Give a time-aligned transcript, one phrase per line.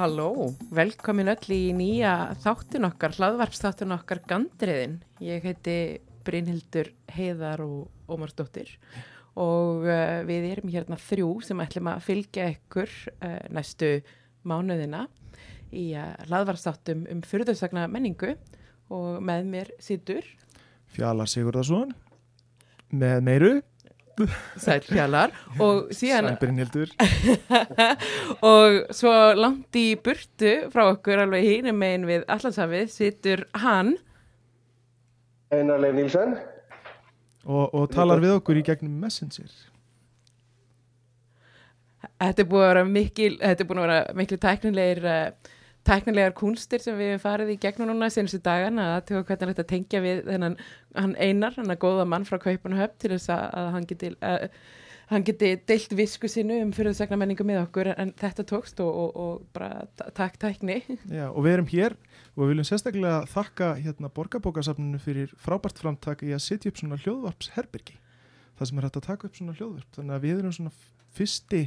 [0.00, 4.94] Halló, velkomin öll í nýja þáttin okkar, hlaðvarpsþáttin okkar Gandriðin.
[5.20, 5.74] Ég heiti
[6.24, 8.70] Brynhildur Heiðar og Ómarsdóttir
[9.36, 13.90] og uh, við erum hérna þrjú sem ætlum að fylgja ykkur uh, næstu
[14.48, 15.02] mánuðina
[15.68, 18.38] í uh, hlaðvarpsþáttum um fyrðursagna menningu
[18.88, 20.24] og með mér sittur
[20.96, 21.92] Fjalar Sigurðarsson
[22.88, 23.52] með meiru
[24.60, 25.32] Sæl Fjalar.
[25.62, 26.30] Og síðan
[28.52, 33.96] og svo langt í burtu frá okkur alveg hínum megin við Allarsafið sittur hann.
[35.50, 36.36] Einar Leif Nílsen.
[37.44, 39.50] og, og talar við okkur í gegnum Messenger.
[42.20, 46.34] Þetta er búin að vera mikil, þetta er búin að vera miklu tæknilegir, uh, tæknilegar
[46.36, 49.70] kunstir sem við hefum farið í gegnum núna senustu dagan að það tjóða hvernig þetta
[49.70, 50.58] tengja við þennan
[50.96, 54.44] hann einar, hann að góða mann frá Kaupanahöfn til þess að, að hann geti, uh,
[55.10, 59.16] hann geti deilt visku sinu um fyrirðsagna menningu með okkur en þetta tókst og, og,
[59.24, 60.82] og bara takk tækni.
[61.18, 61.96] Já, og við erum hér
[62.34, 67.00] og við viljum sérstaklega þakka hérna borgarbókasafninu fyrir frábært framtak í að setja upp svona
[67.00, 67.98] hljóðvarpsherbyrgi
[68.60, 70.72] það sem er hægt að taka upp svona hljóðvarp þannig að við erum svona
[71.16, 71.62] fyrsti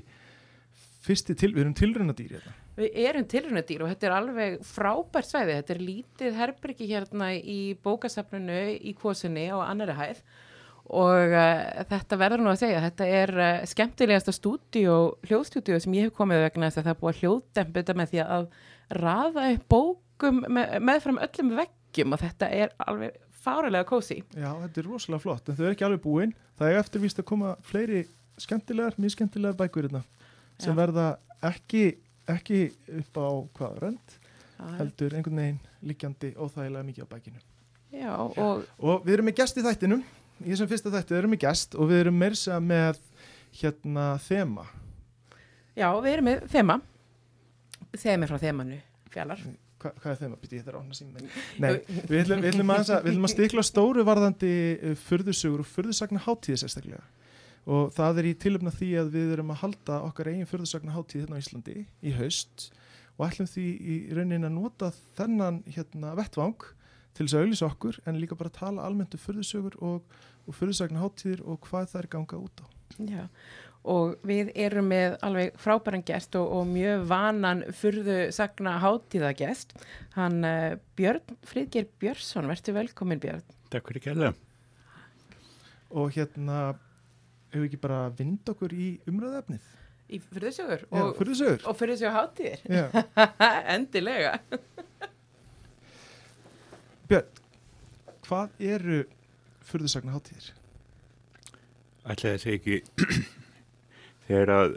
[1.04, 2.54] fyrsti til, við erum tilrunadýr hérna.
[2.78, 7.60] Við erum tilrunadýr og þetta er alveg frábært svæði, þetta er lítið herbyrgi hérna í
[7.84, 10.24] bókasafninu í kvosinni á annari hæð
[10.94, 14.96] og uh, þetta verður nú að segja, þetta er uh, skemmtilegasta stúdíu,
[15.30, 18.12] hljóðstúdíu sem ég hef komið vegna þess að það er búið að hljóðdempa þetta með
[18.12, 18.50] því að
[19.00, 24.20] raða upp bókum með, meðfram öllum veggjum og þetta er alveg fárilega kósi.
[24.36, 27.30] Já, þetta er rosalega flott, en þau er ekki alveg búin það er eftirvíst að
[27.32, 28.04] koma fleiri
[28.42, 30.04] skemmtilegar, mjög skemmtilegar bækur hérna
[30.64, 30.80] sem Já.
[30.80, 31.08] verða
[31.44, 31.86] ekki,
[32.32, 32.66] ekki
[33.00, 33.30] upp á
[33.60, 34.20] hvað rönd
[34.80, 37.42] heldur einhvern veginn líkjandi óþægilega mikið á bækinu
[37.94, 40.00] Já, og og við erum með gest í þættinum.
[40.42, 42.98] Í þessum fyrsta þætti erum við gest og við erum meirsa með
[43.60, 44.66] hérna þema.
[45.78, 46.80] Já, við erum með þema,
[47.94, 48.80] þemi frá þemanu,
[49.14, 49.44] fjallar.
[49.84, 50.40] Hva, hvað er þema?
[50.42, 51.24] Býtti ég þetta rána síma
[51.62, 51.72] Nei,
[52.10, 57.04] við ætlum, að, að stikla stóru varðandi uh, furðusugur og furðusagna hátíði sérstaklega
[57.64, 61.24] og það er í tilöfna því að við erum að halda okkar eigin furðusagna hátíð
[61.24, 62.70] hérna á Íslandi í haust
[63.18, 66.70] og ætlum því í raunin að nota þennan hérna vettvang
[67.14, 70.16] til þess að auðlýsa okkur en líka bara tala almennt um furðusugur og,
[70.48, 72.68] og furðusagna hátíðir og hvað það er ganga út á
[73.02, 73.26] Já,
[73.90, 79.74] og við erum með alveg frábæran gest og, og mjög vanan furðu sagna hátíðagest.
[80.14, 83.46] Hann uh, Björn Fríðger Björnsson, verður velkomin Björn.
[83.74, 84.34] Takk fyrir kærlega.
[85.94, 86.74] og hérna
[87.54, 89.64] hefur ekki bara vind okkur í umræðafnið
[90.14, 91.16] Í furðusögur Já, og,
[92.14, 92.60] hátíðir.
[92.68, 92.86] Já.
[93.74, 94.34] Endilega.
[97.10, 97.30] Björn,
[98.28, 99.00] hvað eru
[99.66, 100.48] furðusagna hátíðir?
[102.04, 102.78] Ætlaði að segja ekki
[104.28, 104.70] þegar að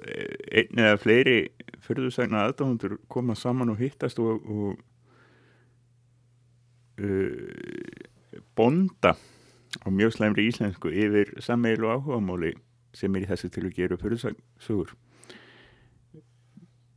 [0.63, 1.39] einn eða fleiri
[1.87, 4.71] fyrðusagna aðdáðundur koma saman og hittast og, og
[7.03, 7.51] uh,
[8.59, 9.13] bonda
[9.85, 12.55] á mjög slæmri íslensku yfir sammeil og áhugamáli
[12.97, 14.95] sem er í þessu til að gera fyrðusagsugur.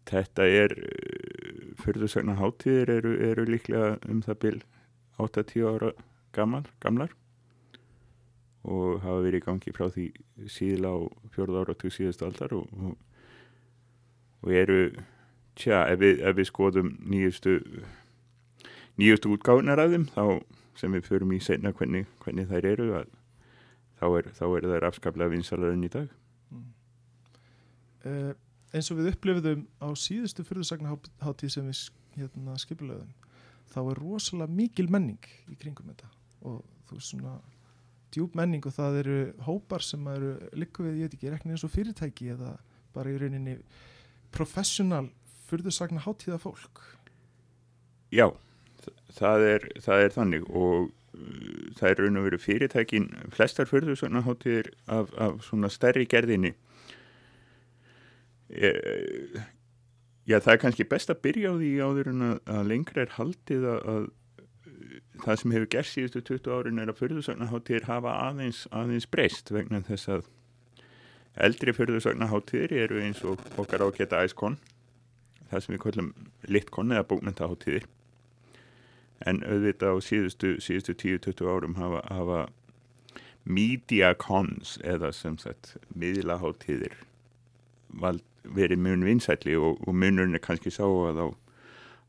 [0.09, 4.57] Þetta er uh, fyrðusagna hátíðir eru, eru líklega um það bil
[5.19, 5.91] 8-10 ára
[6.33, 7.13] gammal, gamlar
[8.69, 10.07] og hafa verið í gangi frá því
[10.51, 10.97] síðla á
[11.33, 12.97] fjórða ára til síðustu aldar og, og,
[14.43, 14.79] og eru
[15.59, 17.59] tja, ef við, ef við skoðum nýjustu
[18.99, 20.23] nýjustu útgáðunar af þeim þá
[20.79, 23.13] sem við förum í seinna hvernig, hvernig þær eru að,
[23.99, 26.09] þá, er, þá er þær afskaplega vinsalar enn í dag.
[27.99, 28.31] Uh,
[28.71, 31.81] eins og við upplifðum á síðustu furðusagna hátíð sem við
[32.15, 33.11] hérna, skipulöðum
[33.69, 36.09] þá er rosalega mikil menning í kringum þetta.
[36.47, 37.35] Og þú veist svona
[38.13, 41.65] djúb menning og það eru hópar sem eru líka við, ég veit ekki, rekna eins
[41.67, 42.55] og fyrirtæki eða
[42.95, 43.57] bara í rauninni
[44.33, 45.07] professional
[45.49, 46.81] furðusagna hátíða fólk
[48.13, 48.31] Já,
[49.13, 50.89] það er, það er þannig og
[51.79, 56.53] það er raun og veru fyrirtækin flestar fyrðusögnaháttíðir af, af svona stærri gerðinni.
[58.49, 58.73] E,
[60.29, 63.13] Já, það er kannski best að byrja á því áður en að, að lengra er
[63.15, 64.89] haldið að, að uh,
[65.23, 69.81] það sem hefur gerst síðustu 20 árin er að fyrðusögnaháttíðir hafa aðeins, aðeins breyst vegna
[69.87, 70.27] þess að
[71.47, 74.59] eldri fyrðusögnaháttíðir eru eins og okkar ágæta æskon
[75.49, 76.11] það sem við kallum
[76.45, 77.89] litkon eða bókmyndaháttíðir
[79.27, 82.39] en auðvitað á síðustu, síðustu 10-20 árum hafa, hafa
[83.43, 86.95] media cons eða sem sagt miðlaháttíðir
[88.43, 91.27] verið mun vinsætli og, og er kannski sá að á,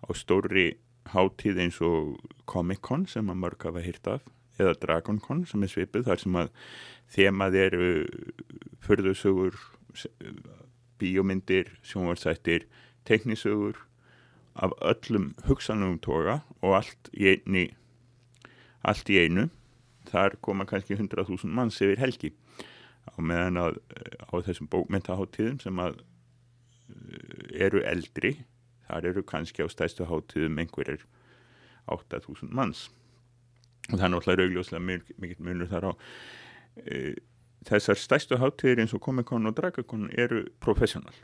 [0.07, 0.77] á stóri
[1.11, 4.27] hátíð eins og Comic Con sem að mörg hafa hýrt af
[4.61, 6.51] eða Dragon Con sem er svipið þar sem að
[7.11, 7.91] þemað eru
[8.85, 9.57] förðusugur
[11.01, 12.69] bíómyndir, sjónvarsættir
[13.09, 13.81] teknisögur
[14.61, 17.71] af öllum hugsanlegum toga og allt í einni
[18.85, 19.49] allt í einu.
[20.11, 22.33] Þar koma kannski 100.000 manns yfir helgi.
[23.09, 23.81] Á meðan að
[24.29, 26.01] á þessum bókmentaháttíðum sem að
[27.55, 28.35] eru eldri
[28.89, 31.05] þar eru kannski á stæstu háttíðum einhverjir
[31.87, 32.89] 8.000 manns.
[33.91, 35.93] Og það er náttúrulega augljóslega mikið munur þar á.
[36.85, 36.97] E,
[37.69, 41.15] þessar stæstu háttíðir eins og Comic-Con og Dragacon eru professional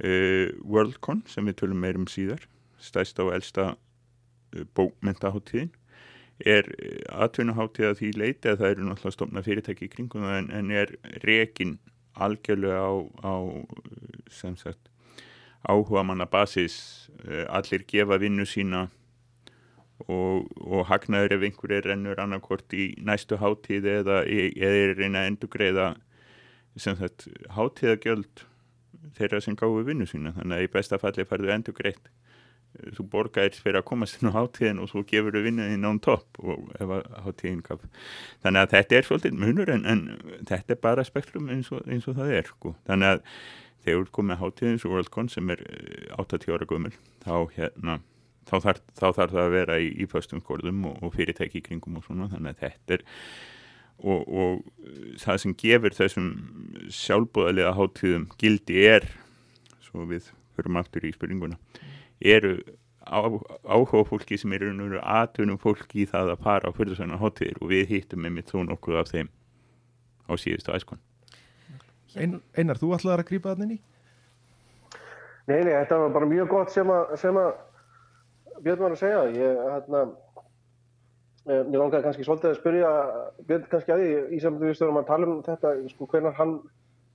[0.00, 2.46] Worldcon sem við tölum meirum síðar
[2.80, 3.74] stæsta og elsta
[4.54, 5.72] e, bókmentaháttíðin
[6.40, 6.68] er
[7.12, 10.94] aðtunuháttíða því leiti að það eru náttúrulega stofna fyrirtæki í kringum en, en er
[11.26, 11.76] rekin
[12.16, 13.34] algjörlega á, á
[14.32, 14.88] sem sagt
[15.68, 17.10] áhuga manna basis
[17.52, 18.86] allir gefa vinnu sína
[20.08, 25.24] og, og hagnaður ef einhver er rennur annarkort í næstu hátíð eða, eða er reyna
[25.24, 25.90] að endur greiða
[27.56, 28.46] hátíðagjöld
[29.18, 30.34] þeirra sem gáðu vinnu sína.
[30.36, 32.10] Þannig að í besta falli færðu endur greitt
[32.96, 36.38] þú borgaðir fyrir að komast inn á hátíðin og svo gefur þú vinnuðinn án topp
[36.42, 37.82] og ef að hátíðin gaf.
[38.44, 40.04] Þannig að þetta er svolítið munur en, en
[40.48, 42.74] þetta er bara spektrum eins og, eins og það er sko.
[42.88, 43.24] þannig að
[43.84, 45.64] þegar þú komið hátíðins og Worldcon sem er
[46.20, 46.94] 80 eh, ára gummul
[47.24, 48.00] þá hérna
[48.48, 51.98] þá þá þarf það að vera í, í föstum skorðum og, og fyrirtæki í kringum
[52.00, 52.30] og svona.
[52.32, 53.06] Þannig að þetta er
[54.00, 56.28] og, og það sem gefur þessum
[56.94, 59.08] sjálfbúðalega hátíðum gildi er
[59.84, 61.58] svo við höfum aftur í spurninguna
[62.20, 62.56] eru
[63.04, 63.20] á,
[63.64, 67.94] áhuga fólki sem eru aðtunum fólki í það að fara á fyrirsvæðina hátíðir og við
[67.94, 69.30] hittum með mitt þó nokkuð af þeim
[70.28, 71.00] á síðustu æskon
[72.18, 73.82] Ein, Einar, þú ætlaði að grípa þannig í?
[75.50, 77.52] Nei, nei, þetta var bara mjög gott sem að, sem að
[78.60, 80.10] Björn var að segja ég, hérna eh,
[81.48, 82.90] ég langaði kannski svolítið að spyrja
[83.48, 86.56] Björn kannski að því í samtum við stöðum að tala um þetta sko hvernig hann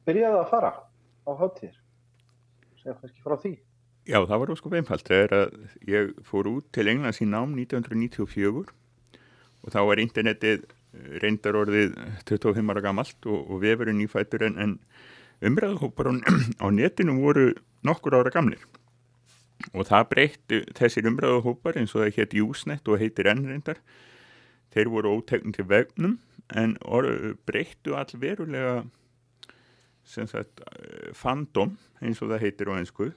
[0.07, 0.71] byrjaði að fara
[1.25, 1.81] á háttíðir
[2.85, 3.53] segja kannski frá því.
[4.05, 5.07] Já, það var óskup einfalt.
[5.09, 5.53] Þegar að
[5.89, 8.65] ég fór út til Englands í nám 1994
[9.65, 11.95] og þá var internetið eh, reyndar orðið
[12.29, 14.75] 25 ára gamalt og, og vefurinn í fætur en, en
[15.45, 16.13] umræðhópar á,
[16.61, 17.51] á netinu voru
[17.85, 18.61] nokkur ára gamlir.
[19.73, 23.81] Og það breytti þessir umræðu hópar eins og það hétt Júsnett og heitir ennreindar
[24.75, 26.17] þeir voru ótegn til vegnum
[26.55, 26.75] en
[27.47, 28.83] breyttu all verulega
[30.05, 30.61] sagt,
[31.17, 33.07] fandom eins og það heitir á einsku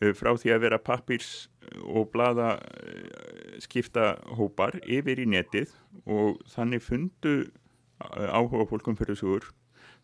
[0.00, 1.48] eh, frá því að vera pappirs
[1.84, 5.70] og blada eh, skipta hópar yfir í netið
[6.04, 9.46] og þannig fundu eh, áhuga fólkum fyrir súr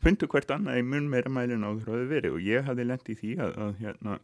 [0.02, 2.36] fundu hvert annað í mun meira mælin á þrjóðu verið.
[2.36, 4.16] Og ég hafði lendið í því að, að hérna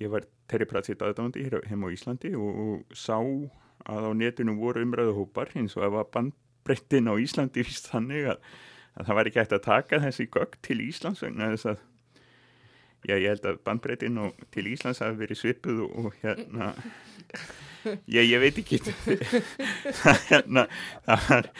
[0.00, 3.18] ég var Terri Pratsit aðdáðandi heim á Íslandi og, og sá
[3.90, 8.42] að á netinu voru umræðuhópar eins og að var bandbreyttin á Íslandi vist þannig að,
[8.96, 11.86] að það var ekki hægt að taka þessi gögg til Íslands vegna þess að
[13.08, 14.20] já ég held að bandbreyttin
[14.52, 16.72] til Íslands hafi verið svipuð og, og hérna
[18.16, 20.66] ég, ég veit ekki það hérna
[21.06, 21.50] það var,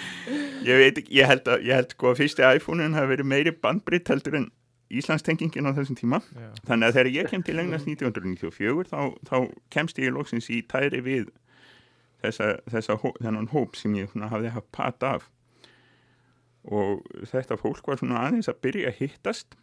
[0.66, 3.54] ég veit ekki, ég held að ég held sko að fyrsti iPhone-un hafi verið meiri
[3.56, 4.50] bandbreytt heldur en
[4.90, 6.48] Íslandstengingin á þessum tíma Já.
[6.66, 9.36] þannig að þegar ég kem til Englands 1994 þá, þá
[9.70, 11.28] kemst ég lóksins í tæri við
[12.22, 15.28] þessa, þessa þennan hóp sem ég hafði haft pat af
[16.70, 19.56] og þetta fólk var svona aðeins að byrja að hittast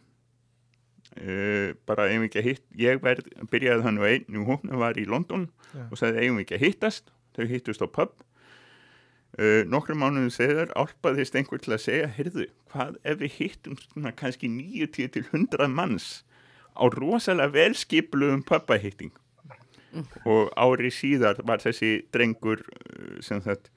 [1.22, 5.46] uh, bara eigum ekki að hitt ég verð, byrjaði þannig einu hópna var í London
[5.70, 5.84] Já.
[5.86, 8.16] og sagði eigum ekki að hittast þau hittust á pub
[9.36, 14.10] Uh, nokkrum mánuðum segðar álpaðist einhver til að segja, heyrðu, hvað ef við hittum svona
[14.16, 16.06] kannski 90 til 100 manns
[16.74, 19.12] á rosalega velskipluðum pappahitting.
[20.28, 23.70] Og ári síðar var þessi drengur uh, sem það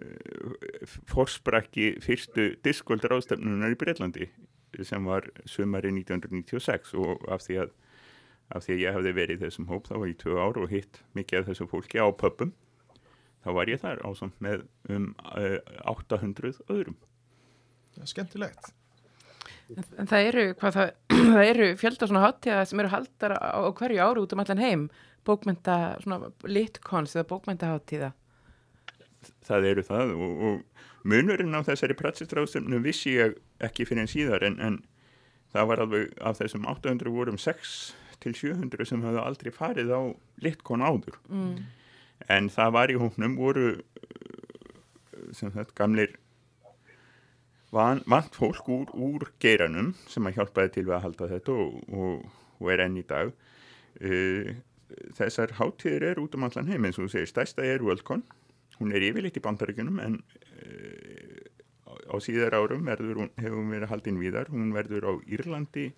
[0.00, 4.30] uh, forsprakki fyrstu diskvöldur ástefnunar í Breitlandi
[4.84, 7.74] sem var sömari 1996 og af því að,
[8.52, 10.72] af því að ég hafði verið í þessum hóp þá var ég tvö ár og
[10.72, 12.52] hitt mikið af þessum fólki á pöpum
[13.46, 16.98] þá var ég þar ásamt með um uh, eh, 800 öðrum.
[17.94, 18.72] Það er skemmtilegt.
[19.66, 20.90] En, en það eru, hvað það,
[21.36, 24.62] það eru fjölda svona háttíða sem eru haldar á, á hverju áru út um allan
[24.62, 24.88] heim,
[25.26, 28.12] bókmynda, svona litkons eða bókmynda háttíða.
[29.46, 34.46] Það eru það og, og munurinn á þessari pratsistráðstöfnu vissi ég ekki fyrir en síðar
[34.46, 34.82] en, en
[35.54, 37.78] það var alveg af þessum 800 vorum 6
[38.22, 40.02] til 700 sem hafði aldrei farið á
[40.42, 41.18] litkon áður.
[41.30, 41.66] Mm
[42.32, 43.66] en það var í hóknum voru
[45.36, 46.14] sem þetta gamlir
[47.74, 52.24] van, vant fólk úr, úr geiranum sem að hjálpaði til að halda þetta og, og,
[52.60, 54.54] og er enn í dag uh,
[55.18, 58.22] þessar háttíðir er út um allan heim eins og þú segir, stærsta er Worldcon
[58.80, 61.46] hún er yfirleitt í bandaríkunum en uh,
[62.12, 64.50] á síðar árum verður, hefur hún verið haldinn víðar.
[64.52, 65.90] Hún verður á Írlandi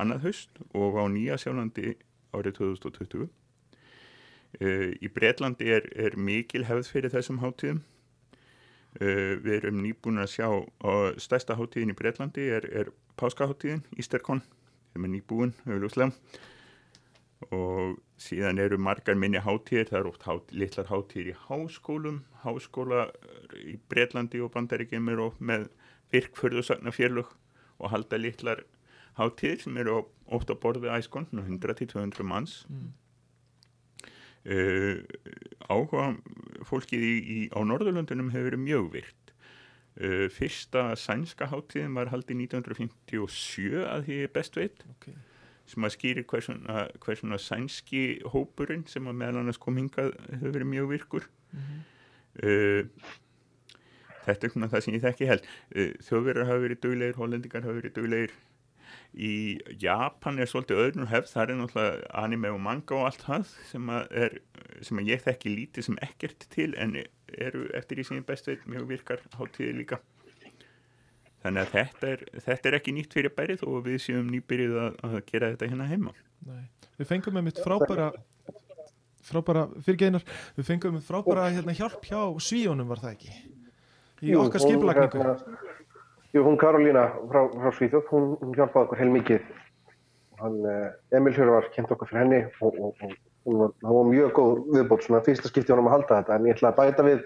[0.00, 1.96] annað höst og á Nýja sjálflandi
[2.32, 7.82] árið 2020 uh, í Breitlandi er, er mikil hefð fyrir þessum hátíðum.
[9.00, 14.42] Uh, við erum nýbúin að sjá og stærsta hátíðin í Breitlandi er, er páskaháttíðin, Ísterkon
[14.92, 16.12] sem er nýbúin, auðvitað
[17.52, 23.06] og síðan eru margar minni hátíðir, það eru oft hát, litlar hátíðir í háskólum, háskóla
[23.58, 25.68] í Breitlandi og Bandaríkjum eru með
[26.14, 27.32] virkförðusagna fjörlug
[27.82, 28.64] og halda litlar
[29.18, 30.02] hátíðir sem eru
[30.32, 32.62] ofta borðið æskon, 100-200 manns.
[32.70, 32.92] Mm.
[34.52, 35.02] uh,
[35.70, 36.12] áhuga
[36.66, 39.34] fólkið í, í, á Norðurlöndunum hefur verið mjög virt
[40.02, 45.12] uh, fyrsta sænska hátíðin var haldið 1957 að því best veit ok
[45.72, 50.14] sem að skýri hver svona, hver svona sænski hópurinn sem að meðal annars kom hingað
[50.28, 51.28] hefur verið mjög virkur.
[51.52, 51.82] Mm -hmm.
[52.44, 53.10] uh,
[54.26, 55.50] þetta er svona það sem ég þekki held.
[55.76, 58.38] Uh, þjóðverðar hafa verið döglegir, hollendingar hafa verið döglegir
[59.12, 63.50] í Japan er svolítið öðrun hefð, það er náttúrulega anime og manga og allt það
[63.68, 64.38] sem að, er,
[64.80, 66.96] sem að ég þekki lítið sem ekkert til en
[67.32, 70.00] eru eftir í síðan best veit mjög virkar hátíði líka
[71.42, 75.00] þannig að þetta er, þetta er ekki nýtt fyrir bærið og við séum nýbyrjuð að,
[75.08, 76.14] að gera þetta hérna heima.
[76.48, 76.62] Nei.
[77.00, 78.12] Við fengum með mitt frábæra
[79.22, 80.24] frábæra fyrirgeinar
[80.56, 83.34] við fengum með frábæra hérna, hjálp hjá svíjónum var það ekki?
[84.22, 85.22] Í Jú, okkar skipulagningu.
[85.22, 85.58] hérna,
[86.32, 89.50] Jú, hún Karolína frá, frá Svíþjóð hún, hún hjálpaði okkur heil mikið
[90.42, 93.14] hann, eh, Emil Hjörður var kent okkur fyrir henni og, og, og
[93.46, 96.38] hún var, var mjög góð viðbót, svona fyrsta skipti honum að halda þetta.
[96.38, 97.22] En ég ætla að bæta við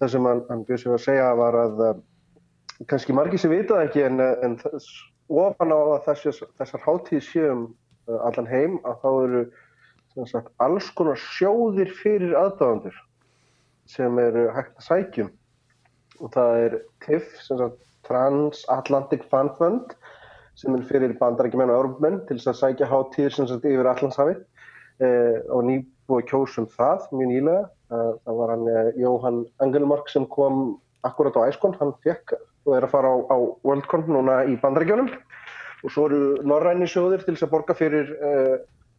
[0.00, 1.82] það sem hann, hann byrði sig að segja var að
[2.88, 4.56] kannski margir sem vitað ekki en, en
[5.28, 7.66] ofan á að þessar, hátíð séum
[8.08, 9.42] uh, allan heim að þá eru
[10.30, 12.96] sagt, alls konar sjóðir fyrir aðdáðandur
[13.90, 15.30] sem eru hægt að sækjum
[16.20, 19.94] og það er TIF, sagt, Transatlantic Fan Fund
[20.58, 24.40] sem er fyrir bandarækjumenn og örbumenn til þess að sækja hátíð sagt, yfir Allandshafið
[25.04, 27.62] eh, og nýbúið kjósum það mjög nýlega.
[27.90, 32.34] Það var hann eh, Jóhann Engelmark sem kom akkurat á æskon, hann fekk
[32.66, 33.36] og er að fara á, á
[33.66, 35.10] Worldcon núna í bandarækjunum
[35.80, 38.56] og svo eru norræni sjóðir til þess að borga fyrir uh,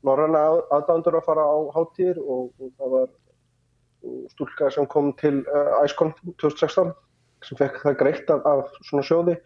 [0.08, 3.10] norræna aðdándur að fara á háttíðir og, og það var
[4.34, 6.94] stúlka sem kom til uh, Icon 2016
[7.46, 9.38] sem fekk það greitt af, af svona sjóði.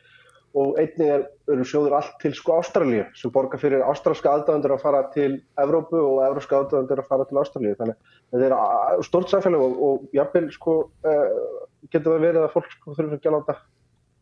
[0.55, 4.85] Og einnig er, eru sjóður allt til sko Ástralíu sem borga fyrir ástralska aðdándur að
[4.85, 7.75] fara til Evrópu og evróska aðdándur að fara til Ástralíu.
[7.75, 8.59] Þannig að þetta
[8.93, 13.17] er stort samfélag og, og jafnvel sko uh, getur það verið að fólk sko þurfur
[13.17, 13.57] ekki að láta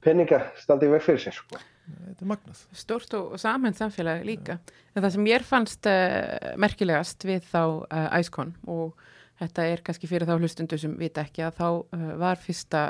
[0.03, 1.61] peninga standi veg fyrir sér sko.
[1.83, 2.59] Þetta er magnað.
[2.77, 4.57] Stort og samhengt samfélag líka.
[4.59, 4.83] Ja.
[4.93, 8.93] En það sem ég fannst uh, merkilegast við þá uh, Æskon og
[9.41, 12.85] þetta er kannski fyrir þá hlustundu sem vita ekki að þá uh, var fyrsta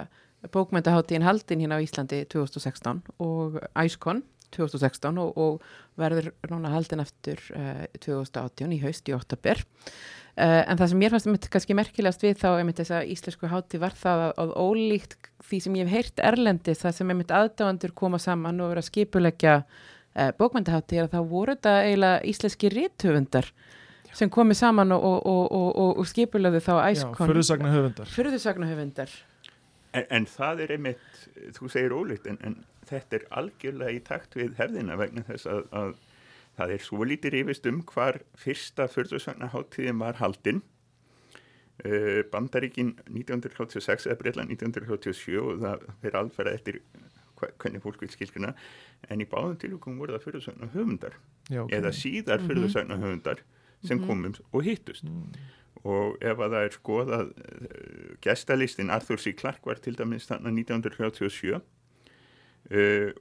[0.54, 4.22] bókmyndaháttíðin haldin hérna á Íslandi 2016 og Æskon
[4.54, 7.40] 2016 og, og verður núna haldin eftir
[8.04, 9.64] 2018 í haust í Óttabér.
[10.34, 13.50] Uh, en það sem mér fannst einmitt kannski merkilegast við þá einmitt þess að íslensku
[13.52, 17.34] háti var það að, að ólíkt því sem ég hef heyrt erlendis það sem einmitt
[17.38, 22.72] aðdáðandur koma saman og vera skipulegja uh, bókmyndaháti er að þá voru þetta eiginlega íslenski
[22.74, 23.52] ríthöfundar
[24.18, 27.14] sem komi saman og, og, og, og skipulegðu þá æskon.
[27.14, 28.10] Já, fyrðusagna höfundar.
[28.14, 29.14] Fyrðusagna höfundar.
[29.94, 31.22] En, en það er einmitt,
[31.58, 32.58] þú segir ólíkt, en, en
[32.90, 35.94] þetta er algjörlega í takt við hefðina vegna þess að, að
[36.58, 40.62] Það er svo lítið rifist um hvar fyrsta förðursvagnaháttíðin var haldinn.
[41.82, 46.78] Uh, Bandaríkin 1936 eða Breitland 1937 og það fyrir alferða eftir
[47.60, 48.54] hvernig fólk vil skilkina
[49.12, 51.18] en í báðum tilvægum voru það förðursvagna höfundar
[51.50, 51.80] Já, okay.
[51.80, 52.50] eða síðar mm -hmm.
[52.52, 53.44] förðursvagna höfundar
[53.84, 54.08] sem mm -hmm.
[54.08, 55.34] komum og hittust mm.
[55.84, 59.34] og ef að það er skoðað uh, gestalistin Arthur C.
[59.34, 63.12] Clarke var til dæmis þannig 1937 uh,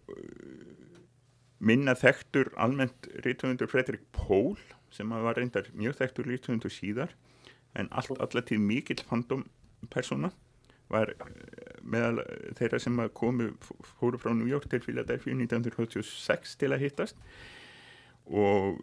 [1.62, 4.56] minna þektur almennt rítumundur Fredrik Pól
[4.92, 7.14] sem var reyndar mjög þektur rítumundur síðar
[7.78, 9.46] en all, allatíð mikill fandom
[9.92, 10.32] persóna
[10.92, 12.20] var eh, meðal
[12.58, 13.52] þeirra sem komu
[13.96, 17.20] fóru frá New York til Philadelphia 1986 til að hittast.
[18.28, 18.82] Og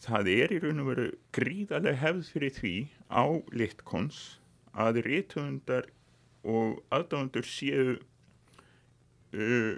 [0.00, 2.74] það er í raun og veru gríðarlega hefð fyrir því
[3.12, 4.20] á litkons
[4.72, 5.90] að rítumundar
[6.46, 7.98] og aðdáðundur séu
[9.36, 9.76] uh,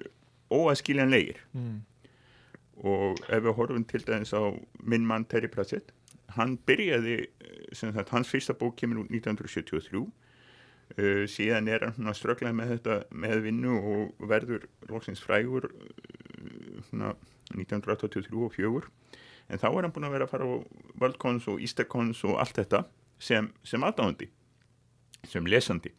[0.52, 1.80] óaskiljanlegir mm
[2.82, 4.42] og ef við horfum til dæmis á
[4.82, 5.92] minn mann Terry Pratchett
[6.36, 7.26] hann byrjaði,
[7.76, 12.98] sagt, hans fyrsta bók kemur út 1973 uh, síðan er hann að strögla með þetta
[13.12, 17.12] með vinnu og verður lóksins frægur uh,
[17.52, 18.84] 1983 og 4
[19.52, 20.54] en þá er hann búin að vera að fara á
[21.02, 22.86] Worldcons og Eastercons og allt þetta
[23.22, 24.30] sem, sem aðdáðandi
[25.28, 25.92] sem lesandi.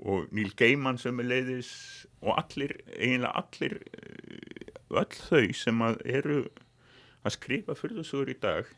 [0.00, 1.72] Og Neil Gaiman sem er leiðis
[2.24, 3.74] og allir, eiginlega allir
[4.90, 6.40] öll þau sem að eru
[7.20, 8.70] að skrifa fyrðusugur í dag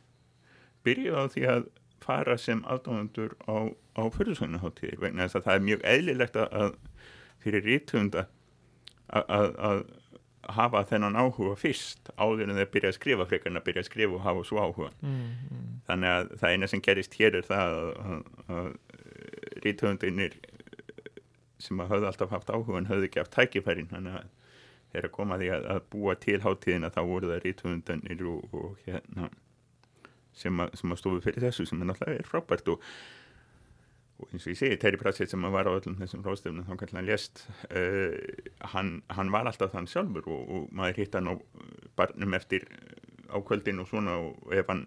[0.87, 1.67] byrjuð á því að
[2.03, 6.73] fara sem aðdáðandur á, á fyrirsögnaháttíðir vegna þess að það er mjög eðlilegt að
[7.43, 8.27] fyrir rítvönda
[9.13, 9.85] að
[10.51, 13.89] hafa þennan áhuga fyrst áður en þeir byrja að skrifa frekar en að byrja að
[13.91, 15.21] skrifa og hafa svo áhuga mm,
[15.53, 15.69] mm.
[15.87, 18.25] þannig að það eina sem gerist hér er það að, að,
[18.57, 18.71] að
[19.63, 20.39] rítvöndinir
[21.63, 24.31] sem að höfðu alltaf haft áhuga en höfðu ekki haft tækifærin þannig að
[24.93, 28.87] þeir að koma því að, að búa til háttíðina þá voru það rítvöndanir og, og
[28.87, 29.31] hérna
[30.37, 32.85] sem að, að stofu fyrir þessu sem er náttúrulega frábært og,
[34.21, 36.99] og eins og ég segi, Terry Pratchett sem var á öllum þessum ráðstöfnum þá kannski
[36.99, 38.17] hann lést uh,
[38.75, 41.35] hann, hann var alltaf þann sjálfur og, og maður hitt hann á
[41.99, 42.69] barnum eftir
[43.33, 44.87] á kvöldin og svona og ef hann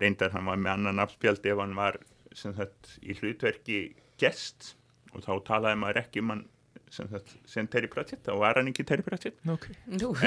[0.00, 2.00] reyndar hann var með annan afspjald ef hann var
[2.36, 3.82] sagt, í hlutverki
[4.20, 4.74] gest
[5.12, 6.46] og þá talaði maður ekki um hann
[6.92, 7.08] sem,
[7.48, 9.76] sem Terry Pratchett þá var hann ekki Terry Pratchett okay.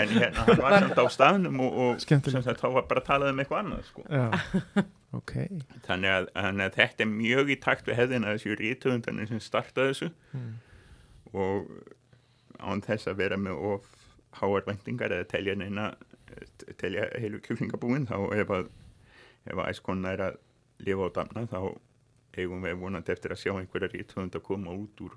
[0.01, 3.29] en hérna hann var samt á staðnum og, og sagt, þá var bara að tala
[3.29, 4.05] um eitthvað annað sko.
[5.19, 5.49] okay.
[5.85, 9.93] þannig, að, þannig að þetta er mjög í takt við hefðina þessu rítuðundanir sem startaði
[9.93, 10.49] þessu mm.
[11.43, 11.69] og
[12.65, 13.91] án þess að vera með of
[14.39, 15.91] háar vendingar eða telja neina
[16.81, 18.71] telja heilu kjúklingabúin þá ef að
[19.45, 20.41] ef að æskonna er að
[20.85, 21.59] lifa á damna þá
[22.35, 25.13] eigum við vonandi eftir að sjá einhverja rítuðund að koma út úr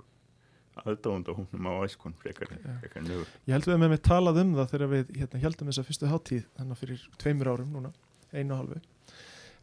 [0.85, 3.33] aðdáðundahóknum á æskon frekar, frekar nögur.
[3.49, 6.13] Ég held við að með mig talað um það þegar við hérna, heldum þessa fyrstu
[6.13, 7.93] háttíð þannig fyrir tveimur árum núna,
[8.33, 8.81] einu og halvu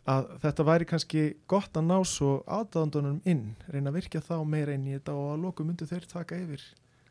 [0.06, 4.76] að þetta væri kannski gott að ná svo aðdáðundunum inn reyna að virkja þá meira
[4.78, 6.66] inn í þetta og að loku myndu þeir taka yfir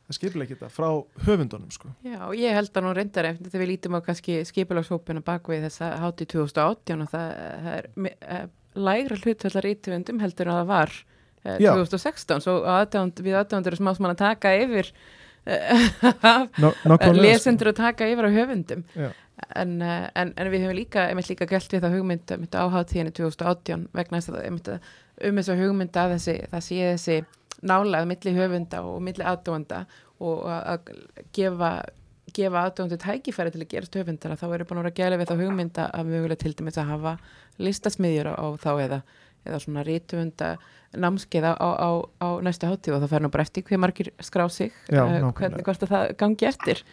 [0.04, 0.88] að skipilegja þetta frá
[1.26, 1.90] höfundunum sko.
[2.04, 5.66] Já, ég held að nú reyndar eftir þegar við lítum á kannski skipilagshópina bak við
[5.66, 7.32] þessa háttíð 2018 og það,
[7.64, 7.88] það er,
[8.36, 10.96] er lægra hlutvallar ítöfundum heldur en að það var
[11.44, 14.90] 2016 svo aðdánd, við aðdándur sem ásmann að taka yfir
[16.62, 18.84] no, no lesendur að taka yfir á höfundum.
[19.52, 24.20] En, eh, en, en við hefum líka, líka gælt við það hugmynd áháttíðinu 2018 vegna
[24.22, 24.78] þess að
[25.28, 27.18] um þessu hugmynd að þessi, það sé þessi
[27.64, 29.84] nálað millir höfunda og millir aðdónda
[30.24, 30.94] og að
[31.34, 31.74] gefa
[32.34, 35.84] gefa aðdóndu tækifæri til að gerast höfundara þá eru búin að gæli við þá hugmynda
[35.94, 37.12] að mögulega til dæmis að hafa
[37.62, 38.98] listasmiðjur á, á þá eða
[39.44, 40.54] eða svona rítvönda
[40.94, 41.90] námskeiða á, á,
[42.22, 45.32] á næsta hátíð og það fær nú bara eftir hver margir skrá sig Já, uh,
[45.34, 46.84] hvernig hvort það gangi eftir.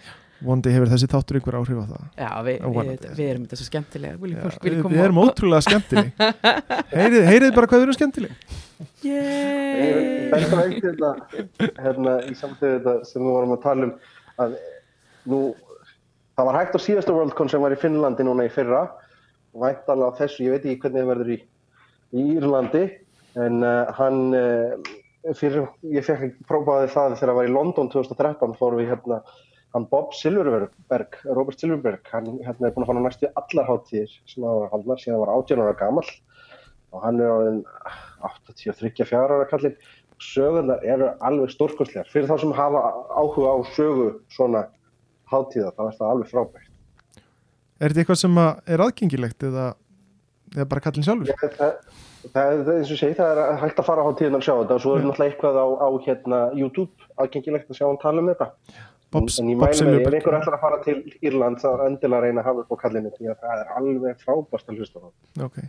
[0.42, 2.06] Vondi hefur þessi þáttur ykkur áhrif á það.
[2.18, 4.16] Já, við, við, við erum þetta svo skemmtilega.
[4.18, 6.24] Já, Við, við erum ótrúlega skemmtileg.
[6.98, 8.56] Heyrið, heyrið bara hvað við erum skemmtileg.
[9.04, 11.12] Þetta var eitt hérna,
[11.78, 13.94] hérna í samtíðu þetta sem við vorum að tala um
[14.42, 14.58] að
[15.30, 15.42] nú
[16.40, 18.88] það var hægt á síðastu Worldcon sem var í Finnlandi núna í fyrra.
[19.54, 21.40] Og hægt alveg á þessu, ég veit ekki hvernig það verður í
[22.16, 22.84] í Írlandi
[23.40, 24.92] en uh, hann uh,
[25.38, 29.22] fyrir, ég fekk ekki prófaði það þegar það var í London 2013 fórum við hérna
[29.72, 34.44] hann Bob Silverberg, Robert Silverberg hann hérna, er búin að fara næstu allar háttíðir sem
[34.44, 36.08] það var haldnar síðan það var 18 ára gammal
[36.92, 37.62] og hann er á þenn
[38.28, 39.78] 83-4 ára kallin
[40.22, 42.10] sögurnar eru alveg stórkostlegar.
[42.12, 42.82] Fyrir þá sem hafa
[43.18, 44.66] áhuga á sögu svona
[45.32, 46.68] háttíða þá er það alveg frábært.
[47.82, 49.72] Er þetta eitthvað sem er aðgengilegt eða,
[50.56, 51.32] eða bara kallin sjálfur?
[51.32, 51.76] Ég, það,
[52.22, 54.76] Það er eins og segi, það er hægt að fara á tíðan að sjá þetta
[54.76, 58.30] og svo er náttúrulega eitthvað á, á hérna, YouTube aðgengilegt að sjá hann tala um
[58.30, 58.48] þetta.
[59.12, 62.44] Bobs, en ég mælu mig, ef einhver ætlar að fara til Írland þá endilega reyna
[62.44, 65.16] að hafa upp á kallinu því að það er alveg frábært að hlusta á það.
[65.48, 65.68] Okay.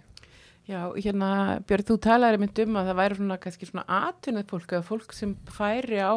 [0.69, 1.31] Já, hérna
[1.67, 5.17] Björn, þú talaði mynd um að það væri svona kannski svona atvinnið fólk eða fólk
[5.17, 6.15] sem færi á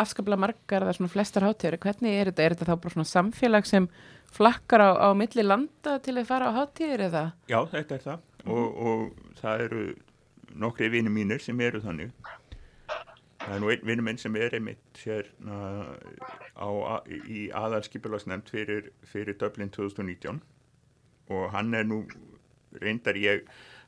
[0.00, 1.78] afskaplega margar eða svona flestar hátíðar.
[1.82, 2.44] Hvernig er þetta?
[2.44, 3.88] Er þetta þá bara svona samfélag sem
[4.34, 7.24] flakkar á, á milli landa til að fara á hátíðir eða?
[7.50, 9.84] Já, þetta er það og, og það eru
[10.54, 12.12] nokkri vini mínir sem eru þannig
[13.44, 15.58] það er nú einn vinu minn sem er einmitt hérna
[16.56, 16.68] á,
[17.28, 20.40] í aðalskipulagsnefnd fyrir, fyrir Dublin 2019
[21.34, 22.02] og hann er nú
[22.80, 23.44] reyndar ég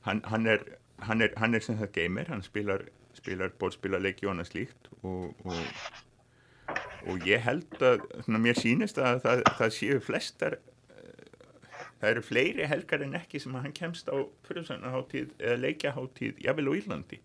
[0.06, 0.64] hann, hann er,
[1.06, 2.86] hann er, hann er sem það gamer, hann spilar,
[3.26, 6.78] spilar bólspilarleiki og annað slíkt og, og,
[7.10, 10.58] og ég held að svona, mér sínist að það, það séu flestar
[12.00, 16.70] það eru fleiri helgar en ekki sem að hann kemst á fyrirsögnarháttíð eða leikjaháttíð jável
[16.70, 17.20] og Írlandi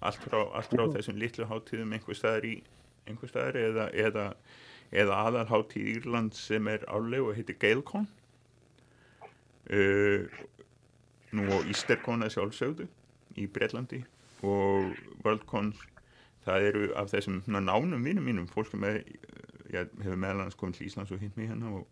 [0.00, 2.58] allt frá, allt frá þessum litlu háttíðum einhver staðar, í,
[3.08, 4.26] einhver staðar eða, eða,
[4.94, 8.06] eða aðalháttíð Írland sem er áleg og heitir Gaelcon.
[9.68, 10.24] Uh,
[11.36, 12.86] nú og Ísterkona sjálfsögðu
[13.36, 14.00] í Breitlandi
[14.46, 14.92] og
[15.24, 15.72] Worldcon
[16.46, 18.84] það eru af þessum nánum vinnum mínum fólk sem
[19.72, 21.86] hefur meðal hans komið til Íslands og hinn mig hérna og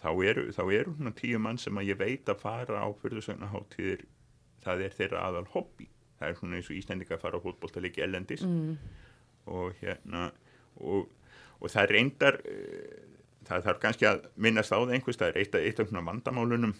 [0.00, 4.04] þá eru, þá eru tíu mann sem að ég veit að fara á fyrðusögnaháttíðir
[4.64, 8.04] það er þeirra aðal hobby það er svona eins og Íslandika að fara á fólkbóltalegi
[8.04, 8.76] ellendis mm.
[9.52, 10.30] og hérna
[10.80, 11.08] og,
[11.60, 13.00] og það reyndar uh,
[13.48, 16.76] það þarf kannski að minnast á það einhvers það er eitt af, eitt af vandamálunum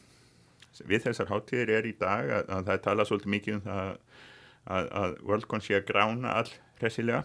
[0.89, 3.91] við þessar hátíðir er í dag að, að það tala svolítið mikið um það
[4.65, 6.51] að, að WorldCon sé að grána all
[6.81, 7.25] hressilega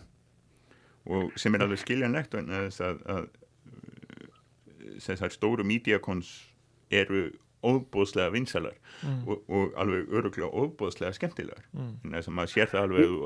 [1.09, 3.29] og sem er alveg skiljanlegt en þess að, að
[4.99, 6.31] þessar stóru mídiakons
[6.91, 7.29] eru
[7.65, 9.23] óbúðslega vinsalar mm.
[9.27, 12.13] og, og alveg öruglega óbúðslega skemmtilegar mm.
[12.13, 13.25] þess að maður sér það alveg uh,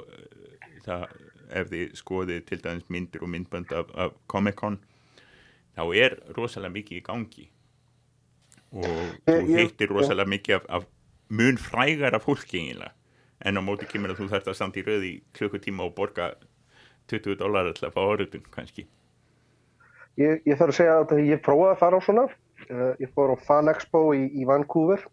[0.87, 1.05] það,
[1.53, 4.79] ef þið skoðið til dæmis myndir og myndbönd af, af Comic-Con
[5.77, 7.47] þá er rosalega mikið í gangi
[8.73, 8.89] og
[9.29, 10.89] þú hittir rosalega mikið af, af
[11.33, 12.93] mun frægar af fólki eiginlega
[13.43, 16.33] en á móti kemur að þú þarfst að standa í rauði klukkutíma og borga
[17.11, 18.85] 20 dólar alltaf á orðun kannski.
[20.19, 22.27] Ég, ég þarf að segja að ég prófaði að fara á svona.
[22.69, 25.03] Uh, ég fór á Fan Expo í, í Vancouver.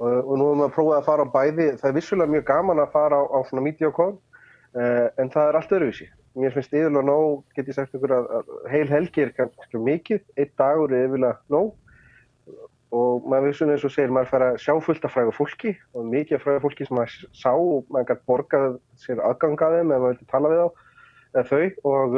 [0.00, 1.66] Uh, og nú erum við að prófa að fara á bæði.
[1.82, 5.60] Það er vissulega mjög gaman að fara á, á svona MediaCon uh, en það er
[5.60, 6.08] allt öðruvísi.
[6.38, 10.22] Mér finnst yfirlega nóg, get ég sagt ykkur að, að heil helgi er kannski mikið,
[10.38, 11.74] einn dagur er yfirlega nóg
[12.96, 16.06] og maður vissulega eins og segir maður fara að sjá fullt af fræða fólki og
[16.10, 20.14] mikið af fræða fólki sem maður sá og maður gæti borgað sér aðgangaðum eða maður
[20.14, 21.66] vilti tala við á þau.
[21.90, 22.16] Og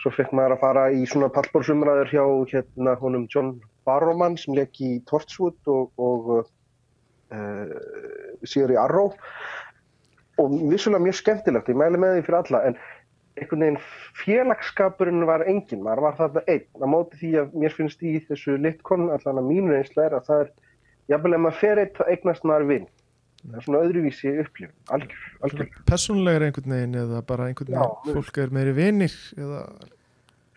[0.00, 2.22] Svo fekk maður að fara í svona pallbórsumræður hjá
[2.54, 7.74] hérna honum John Barrowman sem leik í Torchwood og, og uh,
[8.48, 9.12] síður í Arrow.
[10.40, 12.78] Og vissulega mjög skemmtilegt, ég mæli með því fyrir alla en
[13.40, 13.82] einhvern veginn
[14.20, 16.66] félagsskapurinn var enginn, maður var þarna einn.
[16.80, 20.30] Á móti því að mér finnst í þessu litkon allan að mínu einslega er að
[20.30, 20.50] það er
[21.14, 22.90] jafnvel ef maður fer eitt að eignast maður vinn
[23.40, 25.70] það er svona öðruvísi upplifin algjör, algjör.
[25.88, 29.62] Personlega er einhvern veginn eða bara einhvern veginn Já, fólk er meiri vinir eða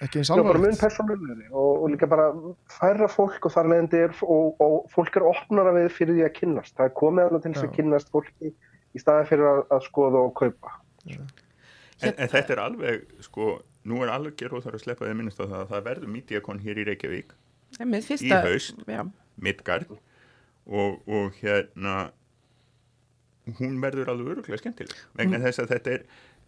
[0.03, 0.43] ekki eins alvarlegt?
[0.43, 2.27] Já, bara mun personlegri og, og líka bara
[2.75, 6.35] færra fólk og þar leðandi er og, og fólk er opnara við fyrir því að
[6.41, 6.75] kynnast.
[6.77, 10.27] Það er komið alveg til þess að kynnast fólki í staði fyrir að, að skoða
[10.27, 10.77] og kaupa
[12.01, 13.53] en, en þetta er alveg sko,
[13.89, 15.87] nú er alveg gerð og þarf að sleppa því að minnast á það að það
[15.89, 17.33] verður mítíakon hér í Reykjavík
[17.81, 18.83] í haust,
[19.35, 19.95] Midgard.
[20.63, 22.11] Og, og hérna
[23.59, 25.43] hún verður alveg öruglega skemmtileg vegna mm.
[25.43, 26.03] þess að þetta er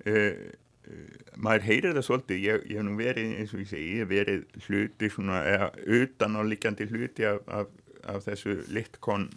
[0.07, 0.45] uh,
[0.87, 2.43] uh, maður heyrir það svolítið.
[2.45, 5.71] Ég, ég hef nú verið eins og ég segi ég hef verið hluti svona eða
[5.99, 7.73] utan á líkjandi hluti af, af,
[8.13, 9.27] af þessu litkon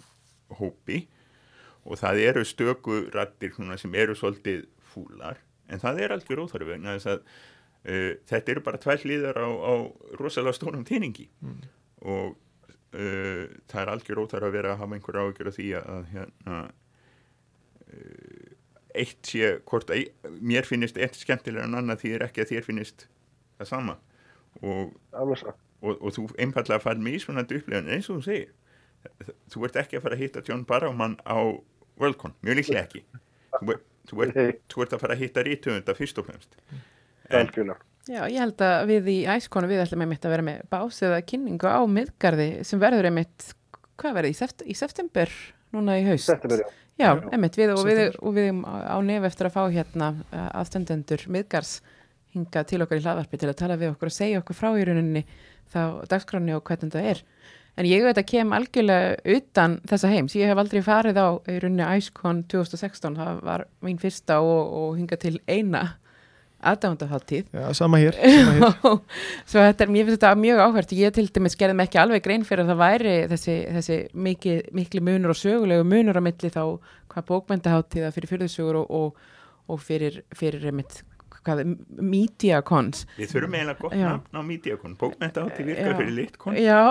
[0.61, 1.07] hópi.
[1.89, 6.97] Og það eru stöku rattir sem eru svolítið fúlar en það er algjör óþarfi vegna
[6.97, 9.75] þess að uh, þetta eru bara tvær hlýðar á, á
[10.21, 11.65] rosalega stónum týningi mm.
[12.09, 12.37] og
[12.89, 16.61] það er algjör óþarfi að vera að hafa einhver ágjör af því að hérna
[17.89, 18.55] Eh,
[18.99, 20.09] eitt sé hvort að
[20.43, 23.05] mér finnist eitt skemmtilega en annað því er ekki að þér finnist
[23.61, 23.97] það sama.
[24.59, 28.55] Og, og, og þú einfallega fær mjög svona upplifan eins og þú segir.
[29.53, 31.39] Þú ert ekki að fara að hitta John Barrowman á
[32.01, 33.05] Worldcon, mjög líklega ekki.
[33.55, 36.59] Þú, þú, ert, þú ert að fara að hitta rítöfunda fyrst og fremst.
[37.29, 37.53] En,
[38.09, 41.21] Já, ég held að við í æskonu við ætlum einmitt að vera með bás eða
[41.29, 43.51] kynningu á miðgarði sem verður einmitt,
[44.01, 45.33] hvað verður í, seft, í september
[45.77, 46.31] núna í haust?
[46.31, 46.71] September, já.
[46.99, 51.23] Já, emitt, við, og, við, og við á nef eftir að fá hérna eh, aðstendendur
[51.31, 51.77] miðgars
[52.35, 54.87] hinga til okkar í hlaðvarpi til að tala við okkur og segja okkur frá í
[54.89, 55.23] rauninni
[55.71, 57.23] þá dagskráni og hvernig það er.
[57.79, 60.35] En ég veit að kem algjörlega utan þessa heims.
[60.35, 64.97] Ég hef aldrei farið á í rauninni Æskon 2016, það var mín fyrsta og, og
[64.99, 65.85] hinga til eina
[66.59, 69.01] aðdándaháttíð Já, sama hér, sama hér.
[69.47, 72.47] Svo þetta er, mér finnst þetta mjög áhvert ég til dæmis gerðum ekki alveg grein
[72.47, 76.63] fyrir að það væri þessi, þessi mikil, mikil munur og sögulegu munur á milli þá
[77.13, 79.29] hvað bókmyndaháttíða fyrir fyrðusugur og, og,
[79.71, 80.99] og fyrir, fyrir mitt,
[81.49, 81.65] hvað,
[81.99, 85.99] mediakons Við þurfum eiginlega gott nafn á mediakon bókmyndaháttíð virkar Já.
[86.03, 86.83] fyrir litkon Já,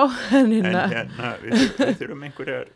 [0.41, 2.75] en hérna við, við þurfum einhverjar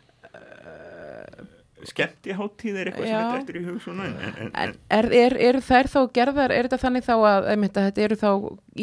[1.88, 3.12] skemmtiháttíð er eitthvað Já.
[3.12, 6.68] sem þetta eftir í hugsunum en, en, en, er, er, er þær þá gerðar, er
[6.68, 8.30] þetta þannig þá að þetta, þetta eru þá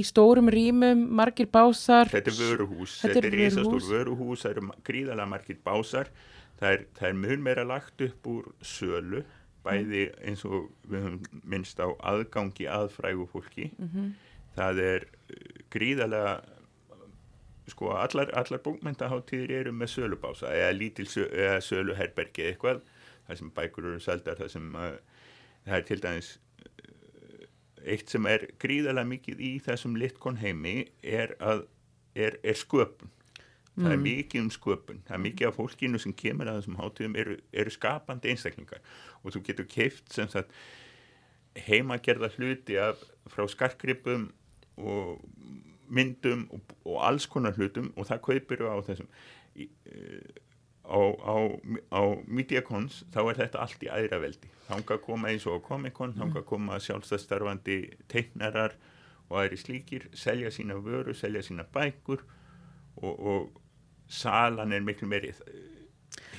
[0.01, 2.11] í stórum rýmum margir básar?
[2.11, 4.43] Þetta er vöruhús, þetta, er ísastór vöruhús.
[4.43, 6.11] það eru gríðalega margir básar.
[6.59, 9.23] Það er, það er mjög meira lagt upp úr sölu
[9.65, 13.71] bæði eins og við höfum minnst á aðgangi aðfrægu fólki.
[13.77, 14.11] Mm -hmm.
[14.55, 15.35] það er uh,
[15.69, 16.39] gríðalega
[17.69, 22.81] sko allar, allar bókmyndaháttíðir eru með sölubása eða lítil eða söluherbergi eitthvað.
[23.27, 24.95] Það sem bækur eru seldar það sem uh,
[25.65, 27.45] það er til dæmis uh,
[27.85, 31.67] eitt sem er gríðalega mikið í þessum litkon heimi er að
[32.15, 33.11] er, er sköpun
[33.79, 33.85] mm.
[33.85, 34.07] það er mm.
[34.09, 37.73] mikið um sköpun það er mikið af fólkinu sem kemur að þessum hátíðum eru, eru
[37.73, 38.83] skapandi einstaklingar
[39.23, 40.53] og þú getur keift sem sagt
[41.59, 44.29] heimagerða hluti af frá skarkripum
[44.79, 45.23] og
[45.89, 49.09] myndum og, og alls konar hlutum og það kaupir á þessum
[49.57, 50.29] í, uh,
[50.85, 51.35] á, á,
[51.93, 56.41] á Mediacons þá er þetta allt í aðra veldi þánga koma eins og Comic-Con mm.
[56.49, 57.79] koma sjálfstæðstarfandi
[58.11, 58.77] teiknarar
[59.29, 62.23] og aðri slíkir selja sína vöru, selja sína bækur
[63.01, 63.59] og, og
[64.09, 65.31] salan er miklu meiri.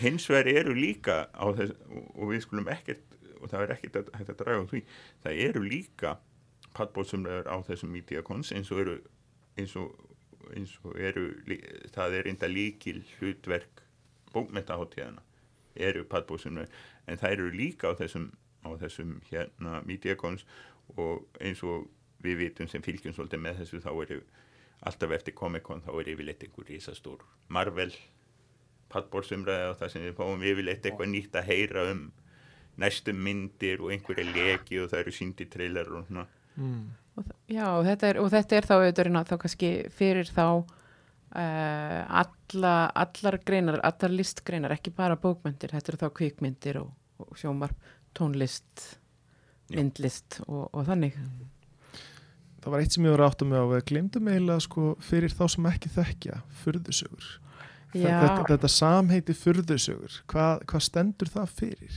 [0.01, 1.23] Hins vegar eru líka
[1.57, 1.77] þess,
[2.17, 3.07] og við skulum ekkert
[3.41, 4.83] og það er ekkert að, að draga því
[5.25, 6.15] það eru líka
[6.77, 8.97] pallbóðsumlegar á þessum mídiakons eins og eru
[9.59, 9.95] eins og,
[10.57, 11.27] eins og eru
[11.95, 13.83] það er enda líkil hlutverk
[14.35, 15.25] bókmyndaháttíðana
[15.75, 16.71] eru pallbóðsumlegar
[17.07, 18.31] en það eru líka á þessum,
[18.67, 20.47] á þessum hérna mídiakons
[20.97, 21.89] og eins og
[22.21, 24.21] við vitum sem fylgjum svolítið með þessu þá eru
[24.87, 27.93] alltaf eftir Comic-Con þá er yfirleitt einhver risastór Marvel
[28.91, 32.07] pallbóðsumlegar og það sem við fáum yfirleitt eitthvað nýtt að heyra um
[32.81, 36.27] næstum myndir og einhverja leki og það eru síndi trailer og svona.
[36.57, 36.85] Mm.
[37.19, 42.23] og Já, og þetta er, og þetta er þá auðvitað þá kannski fyrir þá uh,
[42.23, 46.93] alla, allar greinar, allar listgreinar, ekki bara bókmyndir, þetta eru þá kvikmyndir og,
[47.27, 47.75] og sjómar,
[48.17, 48.87] tónlist
[49.71, 51.19] myndlist og, og þannig
[52.61, 55.33] Það var eitt sem ég var átt að með á við glemdum eiginlega sko fyrir
[55.33, 57.31] þá sem ekki þekkja fyrðusögur
[57.91, 61.97] þetta, þetta samheiti fyrðusögur hvað, hvað stendur það fyrir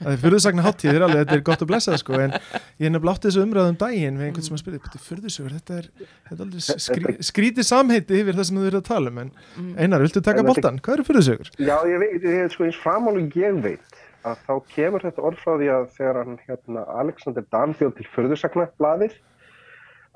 [0.00, 2.92] það er fyrðusagna háttíðir alveg þetta er gott að blessa það sko en ég er
[2.92, 5.88] nefnilega átt þessu umræðum daginn við einhvern sem að spyrja fyrðusögur, þetta er,
[6.30, 9.70] þetta er skrí, skrítið samheiti yfir það sem þú verður að tala um en mm.
[9.80, 10.82] Einar, viltu taka boltan?
[10.84, 11.52] Hvað eru fyrðusögur?
[11.56, 15.40] Já, ég veit, ég er sko eins framálu ég veit að þá kemur þetta orð
[15.40, 19.14] frá því að þegar hann hérna Alexander Danfjörn til fyrðusagna blaðir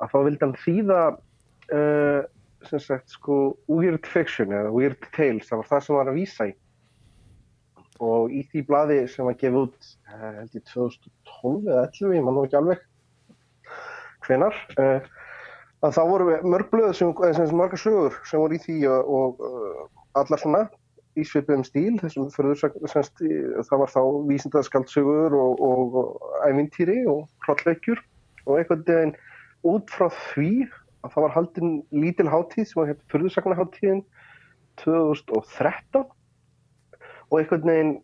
[0.00, 1.00] að þá vildi hann þýða
[1.76, 2.20] uh,
[2.68, 3.36] sem sagt sko
[3.70, 6.52] weird fiction eða weird tales, það var það sem var að vísa í.
[8.00, 12.24] Og í því bladi sem var gefið út eh, held ég 2012 eða 11, ég
[12.24, 12.84] man nú ekki alveg
[14.24, 15.08] hvenar uh,
[15.84, 19.10] að þá voru mörg blöð sem, sem margar sögur sem voru í því og,
[19.40, 20.62] og allar svona
[21.18, 28.00] í svipum stíl þessum fyrir það var þá vísindaskaldsugur og, og, og ævintýri og hlottleikjur
[28.46, 29.16] og einhvern veginn
[29.66, 30.52] út frá því
[31.04, 34.04] að það var haldin lítil háttíð sem var hérna fyrðusagnaháttíðin
[34.82, 36.06] 2013
[37.30, 37.94] og einhvern veginn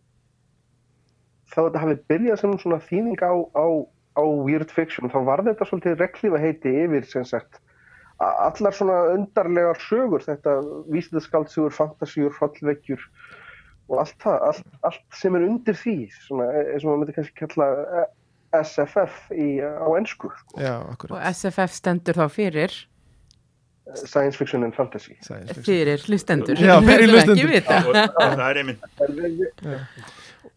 [1.53, 3.65] þá þetta hafið byrjað sem svona þýning á, á,
[4.19, 5.11] á weird fiction.
[5.11, 7.61] Þá var þetta svolítið reglífa heiti yfir sem sagt
[8.17, 10.57] allar svona undarlegar sögur þetta
[10.89, 13.03] vísindaskaldsugur, fantasíur, hrollvekjur
[13.87, 17.45] og allt það, allt, allt sem er undir því svona eins og maður myndi kannski
[17.45, 17.67] kalla
[18.55, 20.61] SFF í, á ennsku sko.
[21.09, 22.75] og SFF stendur þá fyrir?
[23.95, 25.15] Science Fiction and Fantasy.
[25.63, 26.59] Fyrir hlustendur.
[26.59, 27.53] Já, fyrir hlustendur.
[28.17, 28.83] það er einmitt.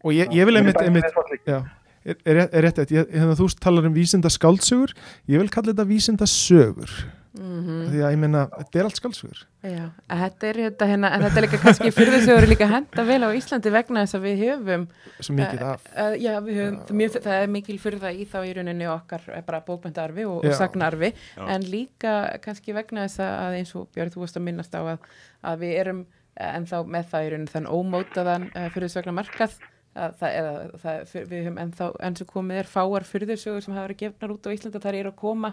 [0.01, 1.07] Og ég, ég vil einmitt, einmitt
[1.47, 1.61] já,
[2.03, 2.81] er, er, er rétt.
[2.81, 4.95] Að hérna, þú talar um vísinda skáldsögur
[5.31, 6.91] ég vil kalla þetta vísinda sögur
[7.31, 7.83] Mm -hmm.
[7.87, 11.37] því að ég minna, þetta er allt skaldsögur Já, þetta er þetta hérna en þetta
[11.39, 14.87] er líka kannski fyrðusögur líka henda vel á Íslandi vegna þess að við höfum
[15.19, 15.85] svo mikið af.
[15.95, 19.63] uh, uh, já, höfum, mjög, það er mikil fyrða í þá í rauninni okkar bara
[19.63, 21.47] bókmyndarfi og, og sagnarfi já.
[21.47, 24.97] en líka kannski vegna þess að eins og Björn, þú veist að minnast á að,
[25.41, 29.55] að við erum ennþá með það í rauninni þann ómótaðan uh, fyrðusögna markað
[29.91, 33.97] Það, eða, það, við höfum ennþá eins og komið er fáar fyrðursögur sem hafa verið
[34.05, 35.49] gefnar út á Íslanda þar eru að koma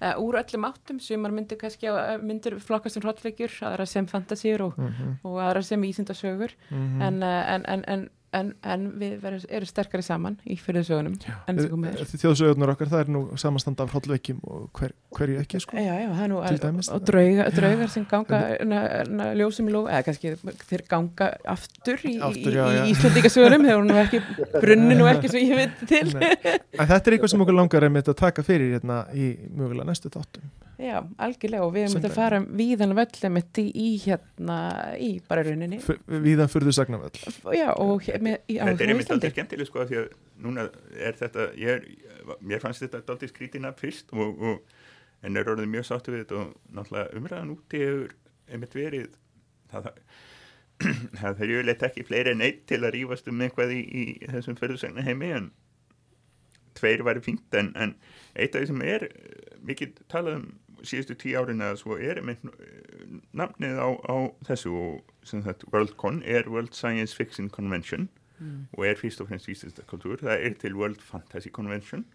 [0.00, 4.78] uh, úr öllum áttum sem myndir uh, myndir flokkast sem hróllveikjur, aðra sem fantasíur og,
[4.78, 5.16] mm -hmm.
[5.24, 7.02] og aðra sem ísindasögur mm -hmm.
[7.02, 11.14] en, uh, en, en, en en, en við verum, erum sterkari saman í fyrirsögunum
[12.24, 16.08] Þjóðsögunar okkar, það er nú samanstand af hróllveikjum og hver, hverju ekki sko, já, já,
[16.30, 18.42] nú, dæmis, og draugar, draugar sem ganga
[19.38, 23.90] ljósum í lóf, eða kannski þeir ganga aftur í, aftur, já, í Íslandíkasögunum, þeir voru
[23.92, 24.22] nú ekki
[24.64, 26.04] brunni nú ekki svo ég veit til.
[26.14, 30.50] Þetta er eitthvað sem okkur langar er að taka fyrir hérna í mögulega næstu þáttum
[30.84, 34.56] Já, algjörlega og við erum að fara víðan völlemitt í, í hérna
[35.00, 35.78] í bara rauninni.
[36.26, 37.22] Víðan fyrðusagnavöll
[37.56, 40.10] Já, og með, í, Þetta er einmitt aldrei skemmtileg sko því að
[40.44, 40.66] núna
[40.98, 41.88] er þetta ég,
[42.44, 44.76] mér fannst þetta aldrei skrítina fyrst og, og,
[45.24, 48.14] en er orðið mjög sáttu við þetta og náttúrulega umræðan úti hefur
[48.52, 49.18] einmitt verið
[49.72, 49.90] það,
[51.22, 54.60] það er jöfnilegt ekki fleiri en eitt til að rýfast um eitthvað í, í þessum
[54.60, 55.48] fyrðusagna heimi en
[56.76, 57.96] tveir væri fínt en, en
[58.34, 59.08] eitt af því sem er
[59.64, 60.46] mikið talað um
[60.88, 64.16] síðustu tíu árin eða svo er einmitt eh, nafnið á, á
[64.48, 68.68] þessu og sem þetta WorldCon er World Science Fiction Convention mm.
[68.76, 72.06] og er fyrst og fremst vísista kultúr, það er til World Fantasy Convention.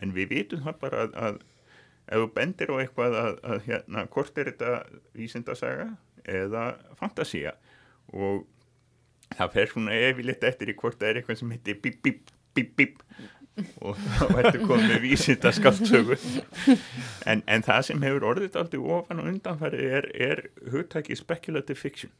[0.00, 1.40] En við vitum það bara að, að
[2.08, 4.72] ef þú bendir á eitthvað að, að hérna, hvort er þetta
[5.18, 5.90] vísindasaga
[6.28, 6.64] eða
[6.98, 7.54] fantasía?
[8.12, 8.46] Og
[9.36, 12.74] það fer svona efilitt eftir í hvort það er eitthvað sem heitir bíp bíp bíp
[12.76, 13.04] bíp
[13.84, 16.16] og þá ertu komið með vísinda skáltsögu
[17.28, 22.10] en, en það sem hefur orðið alltaf ofan og undanfæri er, er hugtæki speculative fiction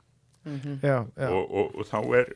[0.45, 0.79] mm -hmm.
[0.83, 1.29] já, já.
[1.29, 2.33] Og, og, og þá er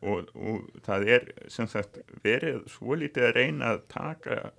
[0.00, 4.50] og, og það er sem sagt verið svo lítið að reyna að taka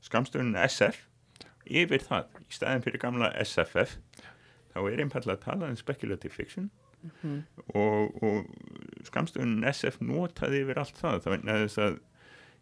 [0.00, 1.06] skamstöðunum SF
[1.66, 3.98] yfir það í staðin fyrir gamla SFF
[4.74, 6.70] þá er einfallega að tala um speculative fiction
[7.22, 7.44] mm.
[7.74, 8.44] og, og
[9.04, 12.00] skamstöðun SF notaði yfir allt það það vegna þess að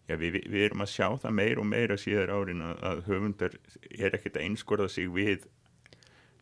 [0.09, 3.59] já, við, við erum að sjá það meir og meira síðar árin að, að höfundar
[3.99, 5.49] er ekkert að einskorða sig við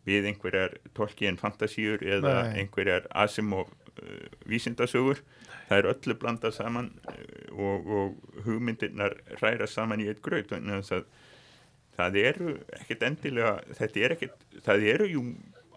[0.09, 2.63] við einhverjar tolkiðin fantasíur eða Nei.
[2.63, 5.21] einhverjar Asimov uh, vísindasögur
[5.69, 7.19] það er öllu blandað saman uh,
[7.53, 11.09] og, og hugmyndirnar ræra saman í eitt gröð þannig að
[11.99, 15.25] það eru ekkert endilega þetta er ekkert, það eru jú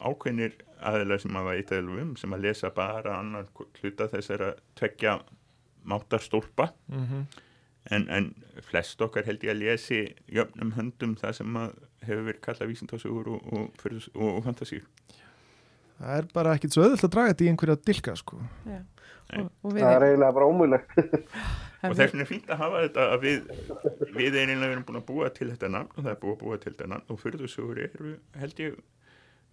[0.03, 3.47] ákveðnir aðeins sem að veita um sem að lesa bara annar
[3.79, 5.17] hluta þessara tveggja
[5.87, 7.25] máttarstólpa mm -hmm.
[7.91, 8.29] En, en
[8.69, 11.59] flest okkar held ég að lesi jöfnum höndum það sem
[12.03, 13.83] hefur verið kallað vísindásögur og, og,
[14.15, 14.87] og, og fantasíur
[16.03, 18.39] Það er bara ekkit svo öðvöld að draga þetta í einhverja dilka sko.
[18.63, 20.97] Það er eiginlega bara ómúlegt
[21.83, 23.51] og þess vegna er fínt að hafa þetta að við,
[24.17, 26.59] við einlega erum búin að búa til þetta nafn og það er búið að búa
[26.59, 28.81] til þetta nafn og fyrðusugur eru held ég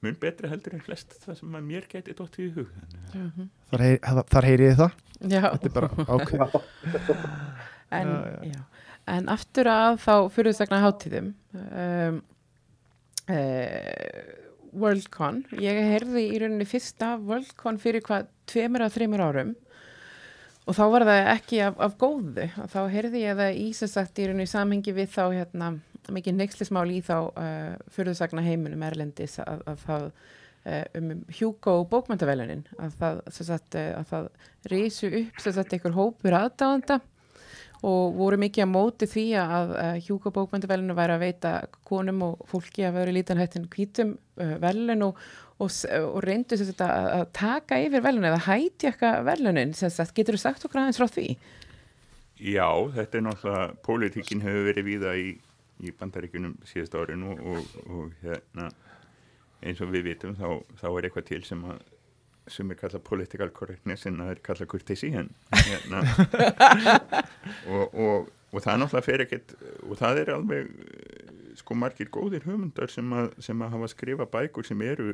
[0.01, 2.71] mun betra heldur en flest það sem að mér geti dótt í hug.
[3.71, 3.99] Þar, heyri,
[4.33, 4.97] þar heyriði það?
[5.21, 5.43] Já.
[5.45, 6.57] Þetta er bara ákveð
[7.91, 8.13] en,
[8.45, 8.61] já, já.
[9.17, 12.21] en aftur að þá fyrirstakna hátíðum um,
[13.31, 14.37] uh,
[14.71, 15.43] Worldcon.
[15.59, 19.53] Ég heyrði í rauninni fyrsta Worldcon fyrir hvað tveimur að þreimur árum.
[20.69, 22.47] Og þá var það ekki af, af góðu.
[22.63, 25.73] Og þá heyrði ég það í sérsagt í rauninni samhengi við þá hérna
[26.11, 32.65] mikið neykslismál í þá uh, fyrirstakna heiminum Erlendis að, að það uh, um Hugo bókmæntavelunin
[32.79, 34.29] að það, sagt, að það
[34.73, 37.01] reysu upp einhver hópur aðdáðanda
[37.87, 39.75] og voru mikið að móti því að
[40.07, 41.53] Hugo bókmæntavelinu væri að veita
[41.89, 45.21] konum og fólki að vera lítan hættin kvítum uh, velun og,
[45.59, 50.67] og, og reyndu sagt, að, taka yfir velun eða hæti eitthvað velunin getur þú sagt
[50.69, 51.29] okkur aðeins frá því?
[52.41, 55.31] Já, þetta er náttúrulega pólitíkin hefur verið víða í
[55.85, 57.41] í bandaríkunum síðast árin og,
[57.89, 58.69] og hérna
[59.61, 61.81] eins og við vitum þá, þá er eitthvað til sem að
[62.51, 66.03] sem er kallað political correctness en það er kallað kurtesi hérna.
[67.75, 69.55] og, og, og það náttúrulega fer ekkert
[69.87, 70.73] og það er alveg
[71.61, 75.13] sko margir góðir hugmyndar sem að, sem að hafa skrifa bækur sem eru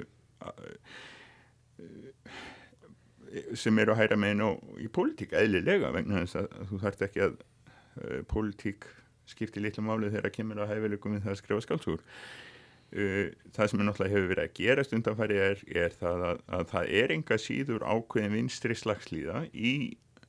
[3.59, 7.07] sem eru að hæra með henn í pólitík eðlilega vegna þess að, að þú þarft
[7.09, 8.89] ekki að uh, pólitík
[9.27, 12.46] skiptir litlu máli þegar það kemur á hæfileikum við það að skrifa skálsugur uh,
[12.93, 16.91] það sem er náttúrulega hefur verið að gera stundanfæri er, er það að, að það
[17.01, 19.73] er enga síður ákveðin vinstri slagslíða í,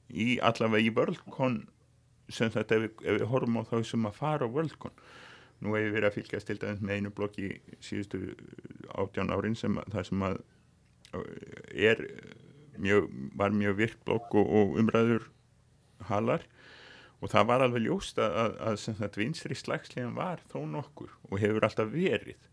[0.10, 1.60] í allavega í vörlkon
[2.34, 4.98] sem þetta ef ef við horfum á þá sem að fara á vörlkon
[5.62, 8.24] nú hefur við verið að fylgja stildaðins með einu blokki síðustu
[8.98, 10.42] átján árin sem það sem að
[11.74, 12.04] er
[12.78, 15.30] mjög, var mjög virk blokk og, og umræður
[16.10, 16.44] halar
[17.22, 21.66] og það var alveg ljóst að, að, að vinstri slagslegin var þó nokkur og hefur
[21.66, 22.50] alltaf verið.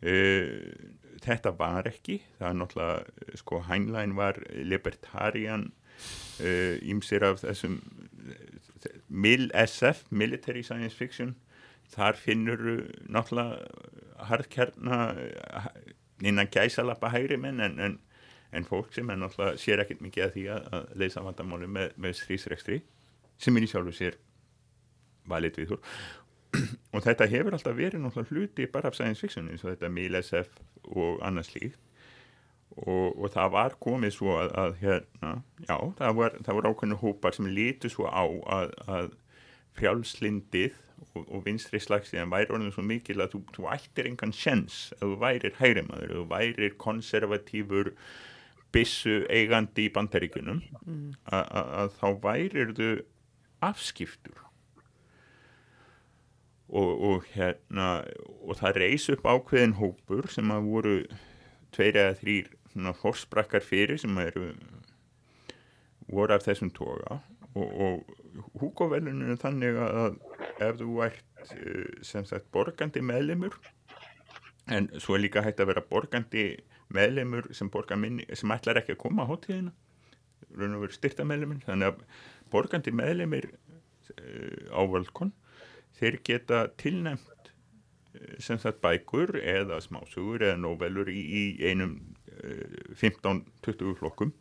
[0.00, 0.70] Uh,
[1.24, 2.20] þetta var ekki.
[2.38, 5.70] Það er náttúrulega, sko Heinlein var libertarian
[6.40, 7.80] ímsir uh, af þessum
[9.10, 11.34] MIL-SF, Military Science Fiction.
[11.90, 12.62] Þar finnur
[13.10, 13.66] náttúrulega
[14.30, 15.00] hardkjarna
[16.22, 17.98] innan gæsalappa hægri menn en, en,
[18.52, 22.16] en fólk sem er náttúrulega sér ekkert mikið að því að leysa vandamáli með, með
[22.20, 22.80] strísrekstri
[23.40, 24.18] sem er í sjálfu sér
[25.30, 25.76] valið við
[26.94, 30.58] og þetta hefur alltaf verið náttúrulega hluti bara af science fiction eins og þetta MIL-SF
[30.90, 31.78] og annars líkt
[32.76, 35.32] og, og það var komið svo að, að hérna,
[35.66, 38.24] já, það var, það var ákveðinu hópar sem lítu svo á
[38.56, 39.12] að, að
[39.78, 40.78] frjálslindið
[41.14, 45.06] og, og vinstri slagsíðan væri orðin svo mikil að þú, þú ættir engan sjens að
[45.06, 47.94] þú værir hægrimaður, að þú værir konservatífur
[48.74, 51.06] bissu eigandi í bandaríkunum mm.
[51.34, 52.90] að þá værir þú
[53.64, 54.46] afskiptur.
[56.70, 58.04] Og, og hérna
[58.46, 60.94] og það reys upp ákveðin hópur sem að voru
[61.74, 62.52] tveir eða þrýr
[63.02, 64.52] horsbrakkar fyrir sem eru
[66.10, 67.18] voru af þessum toga.
[67.58, 70.20] Og, og húkoveluninu er þannig að
[70.62, 73.56] ef þú ert eh, sem sagt borgandi meðlemur
[74.70, 76.44] en svo er líka hægt að vera borgandi
[76.94, 79.72] meðlemur sem, minni, sem ætlar ekki að koma á hóttíðina
[80.58, 82.04] raun og veru styrta meðlemur þannig að
[82.52, 85.32] borgandi meðlemið eh, á völdkon
[85.98, 87.50] þeir geta tilnæmt
[88.14, 91.98] eh, sem sagt bækur eða smásugur eða nóvelur í, í einum
[93.00, 94.32] 15-20 eh, flokkum.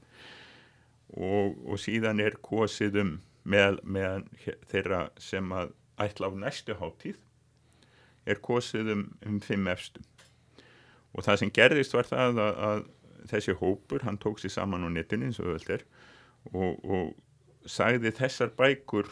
[1.10, 3.16] Og, og síðan er kosið um
[3.50, 4.28] með, með
[4.70, 7.18] þeirra sem að ætla á næstu háttíð
[8.30, 10.06] er kosið um, um fimm efstum
[11.16, 12.84] og það sem gerðist var það að, að
[13.30, 15.86] þessi hópur, hann tók sér saman á netinu eins og öll er
[16.54, 17.16] og, og
[17.66, 19.10] sagði þessar bækur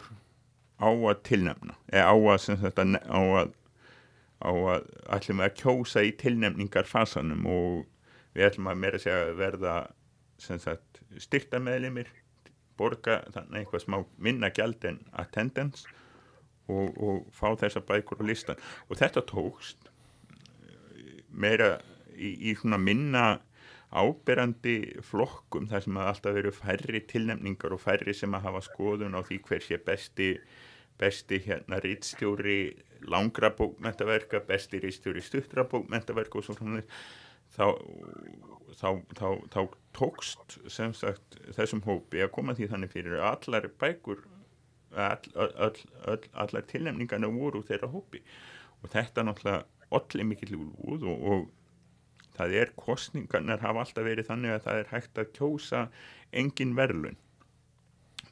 [0.78, 3.52] á að tilnefna eða á að, þetta, á að,
[4.40, 7.84] á að allir með að kjósa í tilnefningar fasanum og,
[8.36, 9.76] við ætlum að meira segja að verða
[11.18, 12.10] styrta meðlimir
[12.78, 15.88] borga þannig eitthvað smá minna gjald en attendance
[16.70, 19.90] og, og fá þessa bækur á listan og þetta tókst
[21.28, 21.78] meira
[22.14, 23.24] í, í svona minna
[23.88, 29.16] áberandi flokkum þar sem að alltaf veru færri tilnefningar og færri sem að hafa skoðun
[29.16, 30.32] á því hver sé besti
[30.98, 32.74] besti hérna rýtstjóri
[33.06, 36.82] langra bókmentaverka, besti rýtstjóri stuttra bókmentaverka og svona
[37.54, 37.66] þá,
[38.80, 39.60] þá, þá, þá
[39.96, 44.24] tókst sem sagt þessum hópi að koma því þannig fyrir allar bækur
[44.96, 48.22] all, all, all, allar tilnefningarna voru þeirra hópi.
[48.82, 49.64] Og þetta náttúrulega
[49.94, 51.46] allir mikill úr og, og
[52.38, 55.86] það er kostningarnar hafa alltaf verið þannig að það er hægt að kjósa
[56.42, 57.18] engin verðlun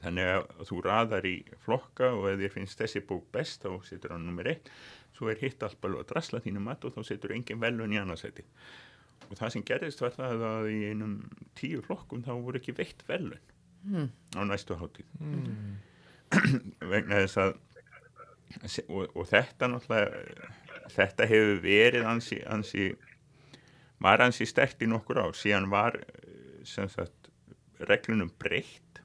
[0.02, 4.14] þannig að þú raðar í flokka og ef þér finnst þessi bók best þá setur
[4.14, 4.70] hann nummer 1
[5.16, 8.00] svo er hitt allt bara að drasla þínum mat og þá setur engin verðlun í
[8.00, 8.44] annarsæti
[9.26, 11.16] og það sem gerðist var það að í einum
[11.58, 13.54] tíu flokkum þá voru ekki veitt verðlun
[13.88, 14.10] mm.
[14.36, 15.72] á næstu hátíð mm.
[16.92, 17.56] vegna þess að
[18.86, 20.52] og, og þetta náttúrulega
[20.92, 22.90] þetta hefur verið ansi, ansi
[24.02, 25.36] var hans í stert í nokkur ár.
[25.36, 25.98] Síðan var
[26.66, 27.30] sagt,
[27.88, 29.02] reglunum breytt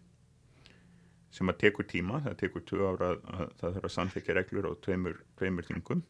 [1.32, 2.22] sem að tekur tíma.
[2.26, 6.04] Það tekur tvö ára að, að það þarf að samþekja reglur á tveimur, tveimur þingum.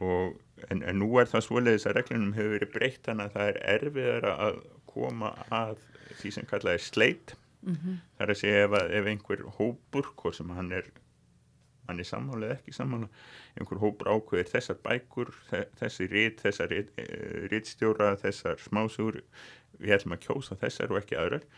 [0.00, 0.38] Og,
[0.70, 3.58] en, en nú er það svoleiðis að reglunum hefur verið breytt þannig að það er
[3.74, 5.82] erfiðar að koma að
[6.20, 7.96] því sem kallað er sleit mm -hmm.
[8.16, 10.90] það er að segja ef, ef einhver hópur, hvað sem hann er
[11.88, 13.10] hann er sammála eða ekki sammála.
[13.58, 15.30] Einhver hópur ákveðir þessar bækur
[15.80, 16.74] þessi rít, þessar
[17.52, 19.22] rítstjóra eh, þessar smásúr
[19.78, 21.48] við ætlum að kjósa þessar og ekki aðrar.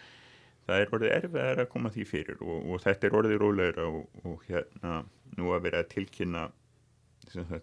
[0.67, 3.99] Það er orðið erfiðar að koma því fyrir og, og þetta er orðið rólegur og,
[4.27, 5.03] og hérna
[5.39, 6.49] nú að vera að tilkynna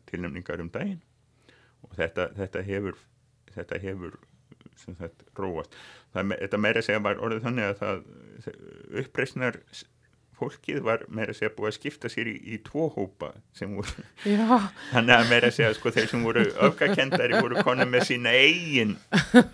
[0.09, 1.01] tilnæmningar um daginn.
[1.84, 3.01] Og þetta, þetta hefur
[3.53, 4.16] þetta hefur
[4.80, 5.76] sagt, róast.
[6.14, 8.05] Það, þetta meira segja var orðið þannig að það
[9.03, 9.59] uppreysnar
[10.43, 14.05] fólkið var meira að segja búið að skipta sér í, í tvo hópa sem voru
[14.91, 18.93] þannig að meira að segja sko þeir sem voru öfgakendari voru konum með sína eigin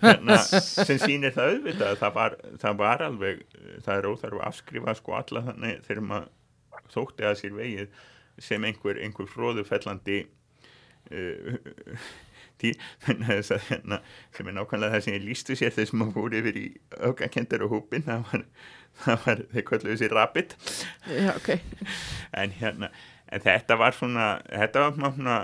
[0.02, 3.42] hérna, sem sínir það auðvitað það var, það var alveg
[3.86, 6.36] það er óþarf að afskrifa sko alla þannig þegar maður
[6.90, 8.00] þótti að sér vegið
[8.40, 10.24] sem einhver, einhver fróðu fellandi
[12.60, 12.74] uh, tí,
[13.10, 14.00] að, hérna,
[14.36, 16.66] sem er nákvæmlega það sem ég lístu sér þess að maður fór yfir í
[17.10, 18.46] öfgakendari hópin það var
[19.00, 20.54] það var, þeir kvölduðu sér rapid
[21.08, 21.60] Já, okay.
[22.40, 22.92] en hérna
[23.30, 25.36] en þetta var svona, þetta var svona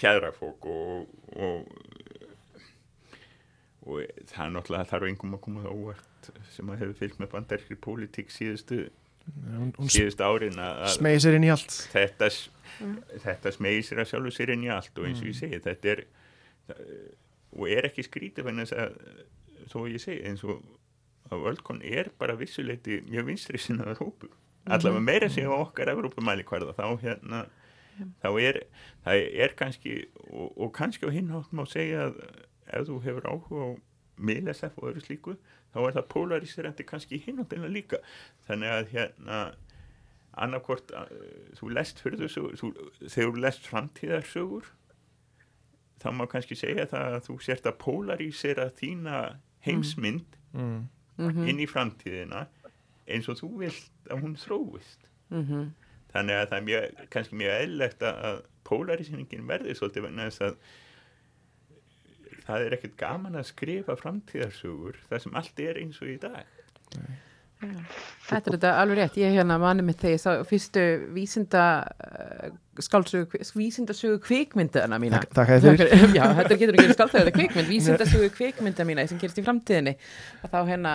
[0.00, 1.88] fjæðrafók og, og
[3.90, 7.30] og það er náttúrulega þarf einhverjum að koma það óvart sem að hefur fylgt með
[7.32, 8.80] bandarikri pólitík síðustu
[9.90, 12.30] síðustu árin að smegi sér inn í allt þetta,
[12.80, 12.96] mm.
[13.26, 15.40] þetta smegi sér að sjálfu sér inn í allt og eins og ég mm.
[15.40, 16.04] segi þetta er
[17.50, 19.00] og er ekki skrítið þannig að
[19.70, 20.60] þó ég segi eins og
[21.30, 24.72] að Völdkon er bara vissuleiti mjög vinstri sinnaður hópu mhm.
[24.74, 27.44] allavega meira sem okkar Evrópumæli hverða þá hérna
[28.22, 28.60] þá er,
[29.06, 29.96] er kannski
[30.30, 32.20] og, og kannski á hinháttum á að segja að
[32.70, 33.70] ef þú hefur áhuga á
[34.20, 35.36] miðlæsef og öðru slíku
[35.74, 38.00] þá er það polariserandi kannski hinháttina líka
[38.48, 39.40] þannig að hérna
[40.40, 40.92] annarkort
[41.58, 42.70] þú lest fyrir þessu
[43.08, 44.70] þegar þú lest framtíðarsögur
[46.00, 49.20] þá má kannski segja það að þú sért að polarisera þína
[49.66, 50.88] heimsmynd mm
[51.20, 51.48] mm -hmm.
[51.48, 52.46] inn í framtíðina
[53.06, 55.66] eins og þú vilt að hún þróist mm -hmm.
[56.12, 60.56] þannig að það er mjög, kannski mjög eðlegt að polarisningin verði svolítið vegna þess að
[62.50, 66.56] það er ekkert gaman að skrifa framtíðarsögur þar sem allt er eins og í dag.
[66.98, 67.18] Nei.
[67.60, 71.64] Þetta er þetta alveg rétt, ég hef hérna manni með þegar ég sá fyrstu vísinda
[72.06, 75.20] uh, skálsögu, vísindasögu kvikmyndaðana mína.
[75.36, 75.92] Takk að fyrir.
[76.16, 79.96] Já, þetta getur ekki er kvikmynd, vísindasögu kvikmynda mína sem gerist í framtíðinni.
[80.40, 80.94] Og þá hérna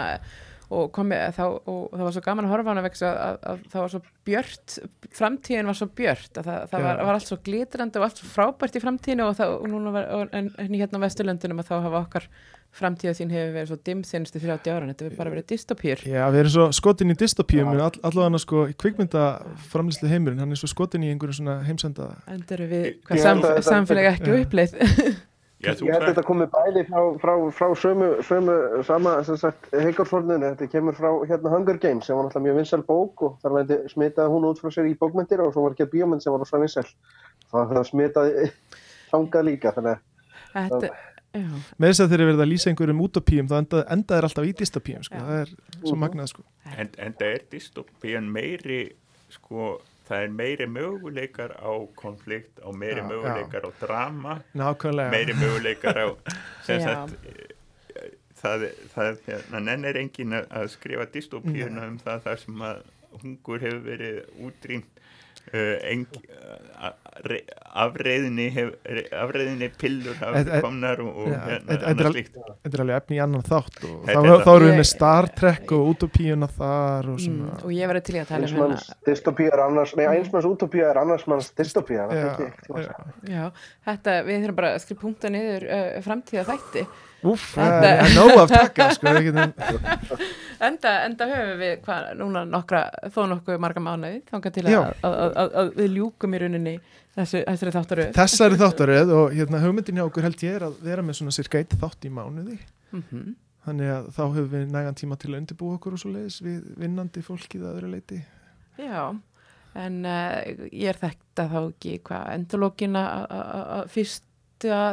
[0.70, 3.63] og, komi, þá, og það var svo gaman að horfa hana vekst að, að, að
[3.74, 4.76] það var svo björt
[5.16, 8.30] framtíðin var svo björt að það, það var, var allt svo glitrandi og allt svo
[8.32, 12.01] frábært í framtíðinu og, og núna var, en, en hérna á Vesturlöndunum að þá hafa
[12.01, 12.30] okkar
[12.76, 16.24] framtíða þín hefur verið svo dimm senstu 30 ára, þetta hefur bara verið dystopýr Já,
[16.34, 20.68] við erum svo skotin í dystopýum en all, allavega sko, kvikmyndaframlýslu heimurinn hann er svo
[20.72, 24.76] skotin í einhverju svona heimsenda Endur við, hvað sam, samfélag ekki uppleið
[25.66, 28.57] Ég held að þetta komi bæði frá, frá, frá sömu, sömu
[28.88, 29.16] sama
[29.74, 33.57] heikarforninu, þetta kemur frá hérna Hunger Games sem var náttúrulega mjög vinsal bók og þar
[33.59, 36.36] vændi smitaði hún út frá sér í bókmyndir og svo var ekki að bíómynd sem
[36.36, 36.86] var svona vinsal
[37.55, 38.47] það smitaði
[39.11, 39.99] þangað líka þannig
[40.55, 40.93] að þetta,
[41.76, 44.47] með þess að þeir eru verið að lýsa einhverjum utopíum þá enda, enda er alltaf
[44.47, 45.20] í dystopíum sko.
[45.20, 45.51] það er
[45.82, 46.45] svo magnað sko.
[46.72, 48.82] en, Enda er dystopían meiri
[49.34, 49.76] sko
[50.06, 53.70] það er meiri möguleikar á konflikt og meiri já, möguleikar já.
[53.70, 55.12] á drama Nákvæmlega.
[55.12, 56.08] meiri möguleikar á
[56.66, 57.18] sagt,
[58.41, 62.84] það, það hérna, nennir engin að, að skrifa dystopíuna um það þar sem að
[63.24, 65.01] hungur hefur verið útrýmt
[65.53, 66.91] uh, eng, uh,
[67.76, 68.72] afreiðinni hef,
[69.16, 71.78] afreiðinni pillur et- komnar og, og Já, hérna,
[72.09, 74.89] al- slíkt þetta er alveg efni í annan þátt og þá, er erum við með
[74.91, 78.41] Star Trek og Utopíuna þar og mm, svona og ég verði til í að tala
[78.41, 82.05] um hérna Einsmanns dystopía er annars, nei, einsmanns utopía annars manns dystopía.
[82.09, 82.93] það Já, ekki- ekki- já.
[83.36, 83.45] já,
[83.89, 86.88] þetta, við þurfum bara að skrifa punkta niður uh, framtíða þætti
[87.26, 89.13] Þetta- það er nóg af taka sko,
[90.67, 95.15] enda, enda höfum við hvað, núna nokkra, þó nokkuð marga mánuði þangað til að, að,
[95.15, 96.76] að, að, að við ljúkum í rauninni
[97.15, 98.11] þessu, þessari þáttaröð.
[98.19, 101.61] Þessari þáttaröð og hérna, hugmyndin hjá okkur held ég er að vera með svona cirka
[101.61, 102.59] eitt þátt í mánuði.
[102.95, 103.34] Mm
[103.65, 106.59] þannig að þá höfum við nægan tíma til að undirbúa okkur og svo leiðis við
[106.82, 108.19] vinnandi fólkið að öðru leiti
[108.78, 109.01] Já,
[109.82, 110.36] en uh,
[110.69, 113.03] ég er þekkt að þá ekki hvað endurlókina
[113.91, 114.30] fyrsta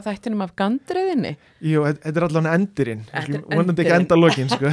[0.07, 1.33] þættinum af gandriðinni
[1.63, 2.27] Jú, þe- þetta er
[3.13, 4.67] Við skulum vonandi ekki enda lokin sko.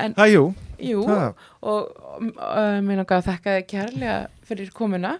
[0.00, 0.44] en Það, jú,
[0.90, 1.80] jú, það, og
[2.40, 4.16] uh, mér langar að þekka þið kærlega
[4.48, 5.12] fyrir komuna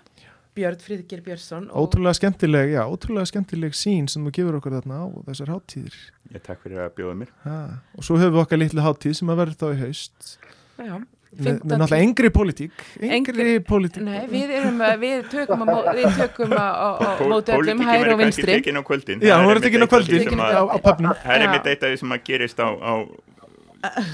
[0.56, 5.06] Björn Fríðgir Björnsson ótrúlega skemmtileg já, ótrúlega skemmtileg sín sem þú gefur okkur þarna á
[5.30, 5.94] þessar háttíðir
[6.34, 7.30] ég takk fyrir að bjóða mér.
[7.44, 7.58] Ha.
[7.96, 10.32] og svo höfum við okkar litlu háttíð sem að verður þá í haust.
[10.80, 10.94] Já,
[11.30, 12.72] með, með náttúrulega engri pólitík.
[13.00, 14.02] Engri Engri- pólitík.
[14.02, 17.52] Nei, við, erum, uh, við tökum að, mó- við tökum að, að, að Pól- móti
[17.54, 18.56] öllum pólitíkin hægri verður og kannski vinstri.
[18.60, 19.20] tekin á kvöldin.
[19.22, 20.32] Já, hún er verður ekki á kvöldin
[21.20, 22.94] Það er einmitt eitt af því sem að gerist á, á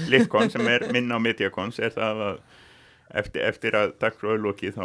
[0.07, 2.37] Litkon sem er minna á Mediakons er það að
[3.21, 4.83] eftir, eftir að dagfröðu loki þá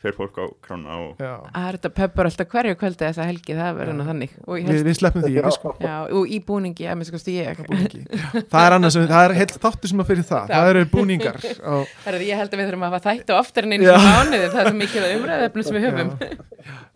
[0.00, 1.32] fer fólk á krána og já.
[1.52, 4.70] Það er þetta pöppur alltaf hverju kvöldi þessa helgi, það verður nú þannig og, ég
[4.70, 8.00] Við, við sleppum því sko já, og í búningi, að ég búningi.
[8.52, 11.74] það er annars, það er heilt þáttu sem að fyrir það það eru búningar á,
[12.06, 14.70] Herðu, ég held að við þurfum að hafa þættu oftar en einu mánuði, það er
[14.70, 16.32] svo mikið umræðefnum sem við höfum já.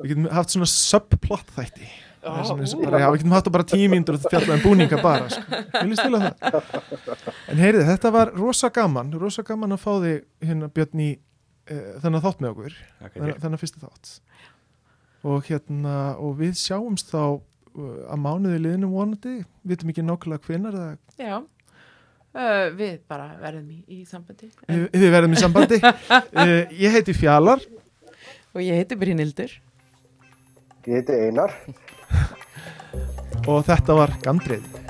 [0.01, 1.93] við getum haft svona subplot þætti
[2.25, 2.79] Það er Ó, og ú.
[2.81, 5.43] bara, já, við getum haft það bara tímíndur og fjallað um búninga bara sko.
[6.01, 6.55] Það?
[7.53, 11.09] En heyrið, þetta var rosa gaman rosa gaman að fá þig hérna Björn í
[11.67, 12.77] þennan þátt með okkur
[13.15, 14.13] þennan, þennan fyrsta þátt.
[15.25, 19.37] Og hérna og við sjáumst þá uh, að mánuði liðnum vonandi.
[19.65, 24.51] Við veitum ekki nákvæmlega það, Já, uh, við bara verðum í, í sambandi.
[24.69, 25.81] Við, við verðum í sambandi.
[25.81, 27.65] Uh, ég heiti Fjalar.
[28.55, 29.51] Og ég heiti Brynildur
[30.85, 31.57] Ég heiti Einar.
[33.51, 34.84] og þetta var Gandrið